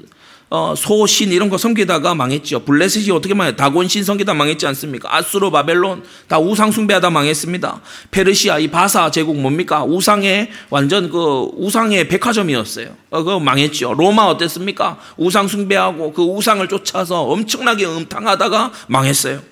어, 0.49 0.73
소신 0.75 1.31
이런 1.31 1.51
거 1.51 1.59
섬기다가 1.59 2.15
망했죠. 2.15 2.61
블레셋이 2.61 3.11
어떻게 3.11 3.35
망해? 3.35 3.55
다곤신 3.55 4.03
섬기다 4.03 4.33
망했지 4.33 4.67
않습니까? 4.67 5.15
아수르, 5.15 5.51
바벨론 5.51 6.05
다 6.27 6.39
우상 6.39 6.71
숭배하다 6.71 7.11
망했습니다. 7.11 7.83
페르시아 8.11 8.59
이 8.61 8.69
바사 8.69 9.11
제국 9.11 9.39
뭡니까? 9.39 9.85
우상의 9.85 10.49
완전 10.71 11.11
그 11.11 11.51
우상의 11.59 12.09
백화점이었어요. 12.09 12.97
어, 13.11 13.23
그 13.25 13.39
망했죠. 13.41 13.93
로마 13.93 14.23
어땠습니까? 14.23 14.99
우상 15.19 15.49
숭배하고 15.49 16.15
그 16.15 16.23
우상을 16.23 16.67
쫓아서 16.69 17.25
엄청나게 17.25 17.85
음탕하다가 17.85 18.73
망했어요. 18.87 19.52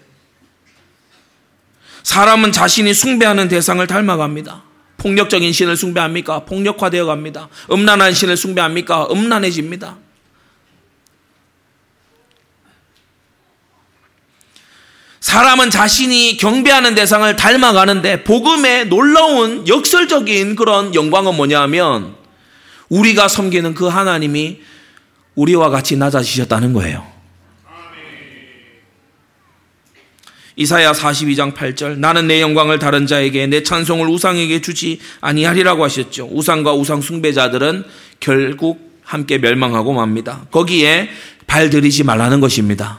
사람은 2.02 2.52
자신이 2.52 2.94
숭배하는 2.94 3.48
대상을 3.48 3.86
닮아갑니다. 3.86 4.62
폭력적인 4.96 5.52
신을 5.52 5.76
숭배합니까? 5.76 6.40
폭력화되어 6.40 7.06
갑니다. 7.06 7.48
음란한 7.70 8.12
신을 8.12 8.36
숭배합니까? 8.36 9.08
음란해집니다. 9.10 9.96
사람은 15.20 15.70
자신이 15.70 16.38
경배하는 16.38 16.94
대상을 16.94 17.36
닮아가는데 17.36 18.24
복음의 18.24 18.88
놀라운 18.88 19.68
역설적인 19.68 20.56
그런 20.56 20.94
영광은 20.94 21.36
뭐냐면 21.36 22.14
우리가 22.88 23.28
섬기는 23.28 23.74
그 23.74 23.86
하나님이 23.86 24.60
우리와 25.34 25.70
같이 25.70 25.96
낮아지셨다는 25.96 26.72
거예요. 26.72 27.09
이사야 30.56 30.92
42장 30.92 31.54
8절 31.54 31.98
나는 31.98 32.26
내 32.26 32.40
영광을 32.40 32.78
다른 32.78 33.06
자에게 33.06 33.46
내 33.46 33.62
찬송을 33.62 34.08
우상에게 34.08 34.60
주지 34.60 34.98
아니하리라고 35.20 35.84
하셨죠. 35.84 36.28
우상과 36.32 36.74
우상 36.74 37.00
숭배자들은 37.00 37.84
결국 38.18 38.90
함께 39.02 39.38
멸망하고 39.38 39.92
맙니다. 39.92 40.46
거기에 40.50 41.08
발 41.46 41.70
들이지 41.70 42.04
말라는 42.04 42.40
것입니다. 42.40 42.98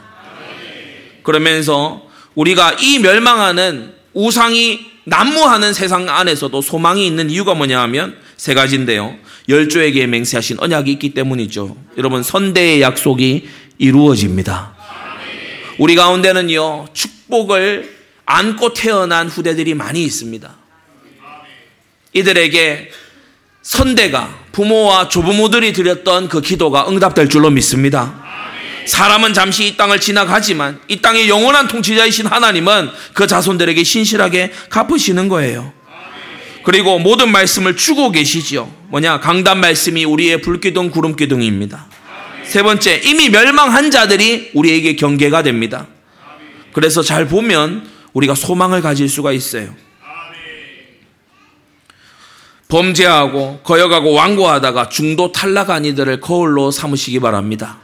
그러면서 1.22 2.02
우리가 2.34 2.76
이 2.80 2.98
멸망하는 2.98 3.92
우상이 4.12 4.92
난무하는 5.04 5.72
세상 5.72 6.08
안에서도 6.08 6.60
소망이 6.60 7.06
있는 7.06 7.30
이유가 7.30 7.54
뭐냐 7.54 7.80
하면 7.82 8.16
세 8.36 8.54
가지인데요. 8.54 9.16
열조에게 9.48 10.06
맹세하신 10.06 10.58
언약이 10.60 10.92
있기 10.92 11.14
때문이죠. 11.14 11.76
여러분 11.98 12.22
선대의 12.22 12.80
약속이 12.80 13.48
이루어집니다. 13.78 14.74
우리 15.78 15.94
가운데는요 15.96 16.86
축 16.92 17.10
복을 17.32 17.96
안고 18.26 18.74
태어난 18.74 19.26
후대들이 19.26 19.72
많이 19.72 20.04
있습니다. 20.04 20.54
이들에게 22.12 22.90
선대가 23.62 24.38
부모와 24.52 25.08
조부모들이 25.08 25.72
드렸던 25.72 26.28
그 26.28 26.42
기도가 26.42 26.86
응답될 26.90 27.30
줄로 27.30 27.48
믿습니다. 27.48 28.22
사람은 28.84 29.32
잠시 29.32 29.66
이 29.66 29.76
땅을 29.78 29.98
지나가지만 30.00 30.80
이 30.88 31.00
땅의 31.00 31.30
영원한 31.30 31.68
통치자이신 31.68 32.26
하나님은 32.26 32.90
그 33.14 33.26
자손들에게 33.26 33.82
신실하게 33.82 34.52
갚으시는 34.68 35.28
거예요. 35.28 35.72
그리고 36.64 36.98
모든 36.98 37.32
말씀을 37.32 37.76
주고 37.76 38.12
계시지요. 38.12 38.70
뭐냐? 38.88 39.20
강단 39.20 39.58
말씀이 39.58 40.04
우리의 40.04 40.42
불기둥 40.42 40.90
구름기둥입니다. 40.90 41.86
세 42.44 42.62
번째, 42.62 43.00
이미 43.04 43.30
멸망한 43.30 43.90
자들이 43.90 44.50
우리에게 44.52 44.96
경계가 44.96 45.42
됩니다. 45.42 45.86
그래서 46.72 47.02
잘 47.02 47.26
보면 47.26 47.88
우리가 48.12 48.34
소망을 48.34 48.80
가질 48.80 49.08
수가 49.08 49.32
있어요. 49.32 49.74
범죄하고 52.68 53.60
거역하고 53.62 54.12
완고하다가 54.12 54.88
중도 54.88 55.30
탈락한 55.30 55.84
이들을 55.84 56.20
거울로 56.20 56.70
삼으시기 56.70 57.20
바랍니다. 57.20 57.78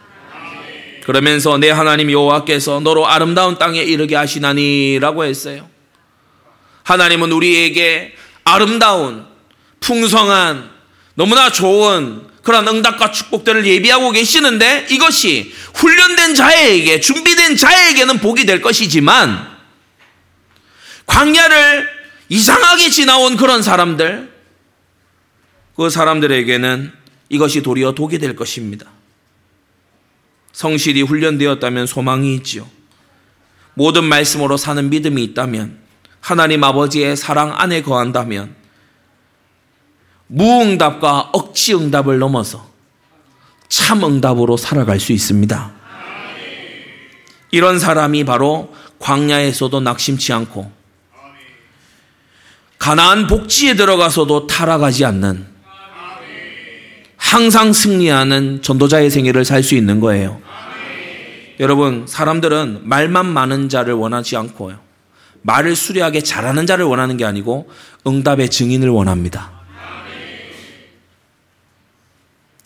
그러면서 1.04 1.58
내 1.58 1.70
하나님 1.70 2.10
여호와께서 2.10 2.80
너로 2.80 3.06
아름다운 3.06 3.58
땅에 3.58 3.82
이르게 3.82 4.16
하시나니라고 4.16 5.24
했어요. 5.24 5.68
하나님은 6.84 7.32
우리에게 7.32 8.14
아름다운 8.44 9.26
풍성한 9.80 10.70
너무나 11.14 11.50
좋은 11.50 12.26
그런 12.48 12.66
응답과 12.66 13.10
축복들을 13.10 13.66
예비하고 13.66 14.10
계시는데 14.10 14.86
이것이 14.88 15.52
훈련된 15.74 16.34
자에게 16.34 16.98
준비된 16.98 17.58
자에게는 17.58 18.20
복이 18.20 18.46
될 18.46 18.62
것이지만 18.62 19.54
광야를 21.04 21.86
이상하게 22.30 22.88
지나온 22.88 23.36
그런 23.36 23.62
사람들 23.62 24.32
그 25.76 25.90
사람들에게는 25.90 26.90
이것이 27.28 27.60
도리어 27.60 27.92
독이 27.92 28.18
될 28.18 28.34
것입니다. 28.34 28.86
성실히 30.52 31.02
훈련되었다면 31.02 31.86
소망이 31.86 32.34
있지요. 32.36 32.66
모든 33.74 34.04
말씀으로 34.04 34.56
사는 34.56 34.88
믿음이 34.88 35.22
있다면 35.22 35.80
하나님 36.22 36.64
아버지의 36.64 37.14
사랑 37.14 37.52
안에 37.60 37.82
거한다면 37.82 38.57
무응답과 40.28 41.30
억지 41.32 41.74
응답을 41.74 42.18
넘어서 42.18 42.66
참 43.68 44.04
응답으로 44.04 44.56
살아갈 44.56 45.00
수 45.00 45.12
있습니다. 45.12 45.72
이런 47.50 47.78
사람이 47.78 48.24
바로 48.24 48.72
광야에서도 48.98 49.80
낙심치 49.80 50.32
않고 50.32 50.70
가나안 52.78 53.26
복지에 53.26 53.74
들어가서도 53.74 54.46
타락하지 54.46 55.04
않는 55.04 55.46
항상 57.16 57.72
승리하는 57.72 58.62
전도자의 58.62 59.10
생애를 59.10 59.44
살 59.44 59.62
수 59.62 59.74
있는 59.74 60.00
거예요. 60.00 60.40
여러분, 61.60 62.06
사람들은 62.06 62.82
말만 62.84 63.26
많은 63.26 63.68
자를 63.68 63.94
원하지 63.94 64.36
않고요. 64.36 64.78
말을 65.42 65.74
수려하게 65.74 66.22
잘하는 66.22 66.66
자를 66.66 66.84
원하는 66.84 67.16
게 67.16 67.24
아니고 67.24 67.68
응답의 68.06 68.50
증인을 68.50 68.88
원합니다. 68.90 69.57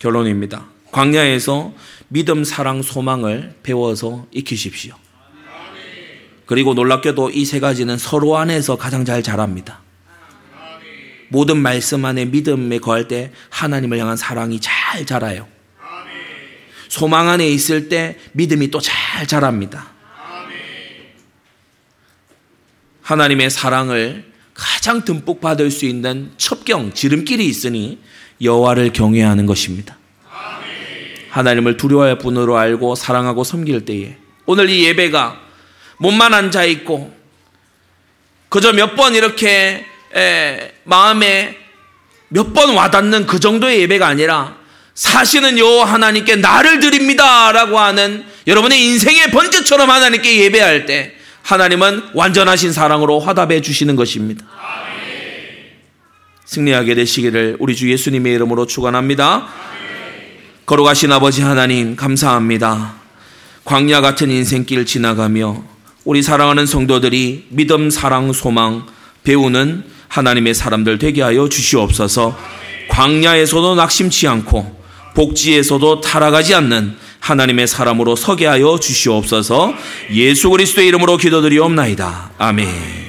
결론입니다. 0.02 0.66
광야에서 0.90 1.72
믿음, 2.08 2.42
사랑, 2.42 2.82
소망을 2.82 3.54
배워서 3.62 4.26
익히십시오. 4.32 4.94
그리고 6.44 6.74
놀랍게도 6.74 7.30
이 7.30 7.44
세 7.44 7.60
가지는 7.60 7.96
서로 7.96 8.36
안에서 8.36 8.76
가장 8.76 9.04
잘 9.04 9.22
자랍니다. 9.22 9.80
모든 11.28 11.56
말씀 11.56 12.04
안에 12.04 12.26
믿음에 12.26 12.78
거할 12.78 13.06
때 13.06 13.30
하나님을 13.50 13.98
향한 13.98 14.16
사랑이 14.16 14.58
잘 14.60 15.06
자라요. 15.06 15.46
소망 16.88 17.28
안에 17.28 17.48
있을 17.48 17.88
때 17.88 18.18
믿음이 18.32 18.70
또 18.70 18.80
잘 18.80 19.26
자랍니다. 19.26 19.92
하나님의 23.02 23.50
사랑을 23.50 24.30
가장 24.52 25.04
듬뿍 25.04 25.40
받을 25.40 25.70
수 25.70 25.86
있는 25.86 26.32
첩경, 26.36 26.92
지름길이 26.92 27.46
있으니 27.46 27.98
여호와를 28.42 28.92
경외하는 28.92 29.46
것입니다. 29.46 29.96
하나님을 31.30 31.76
두려워할 31.76 32.18
분으로 32.18 32.58
알고 32.58 32.94
사랑하고 32.94 33.44
섬길 33.44 33.84
때에 33.84 34.16
오늘 34.46 34.68
이 34.68 34.84
예배가 34.84 35.40
몸만 35.98 36.34
앉아 36.34 36.64
있고 36.64 37.14
그저 38.48 38.72
몇 38.72 38.96
번 38.96 39.14
이렇게 39.14 39.86
에, 40.14 40.72
마음에 40.84 41.56
몇 42.28 42.52
번 42.52 42.74
와닿는 42.74 43.26
그 43.26 43.40
정도의 43.40 43.80
예배가 43.82 44.06
아니라 44.06 44.56
사실은 44.94 45.58
여호와 45.58 45.86
하나님께 45.86 46.36
나를 46.36 46.80
드립니다라고 46.80 47.78
하는 47.78 48.24
여러분의 48.46 48.84
인생의 48.84 49.30
번제처럼 49.30 49.88
하나님께 49.90 50.38
예배할 50.40 50.84
때 50.84 51.14
하나님은 51.42 52.10
완전하신 52.14 52.72
사랑으로 52.72 53.20
화답해 53.20 53.62
주시는 53.62 53.96
것입니다. 53.96 54.44
승리하게 56.52 56.94
되시기를 56.94 57.56
우리 57.60 57.74
주 57.74 57.90
예수님의 57.90 58.34
이름으로 58.34 58.66
축원합니다. 58.66 59.46
걸어가신 60.66 61.10
아버지 61.10 61.40
하나님 61.40 61.96
감사합니다. 61.96 62.94
광야 63.64 64.02
같은 64.02 64.30
인생길 64.30 64.84
지나가며 64.84 65.64
우리 66.04 66.22
사랑하는 66.22 66.66
성도들이 66.66 67.46
믿음, 67.48 67.88
사랑, 67.88 68.32
소망 68.32 68.86
배우는 69.24 69.84
하나님의 70.08 70.52
사람들 70.54 70.98
되게 70.98 71.22
하여 71.22 71.48
주시옵소서. 71.48 72.36
광야에서도 72.90 73.74
낙심치 73.74 74.28
않고 74.28 74.82
복지에서도 75.14 76.02
타락하지 76.02 76.54
않는 76.54 76.96
하나님의 77.20 77.66
사람으로 77.66 78.16
서게 78.16 78.46
하여 78.46 78.78
주시옵소서 78.78 79.74
예수 80.12 80.50
그리스도의 80.50 80.88
이름으로 80.88 81.16
기도드리옵나이다. 81.16 82.32
아멘. 82.36 83.01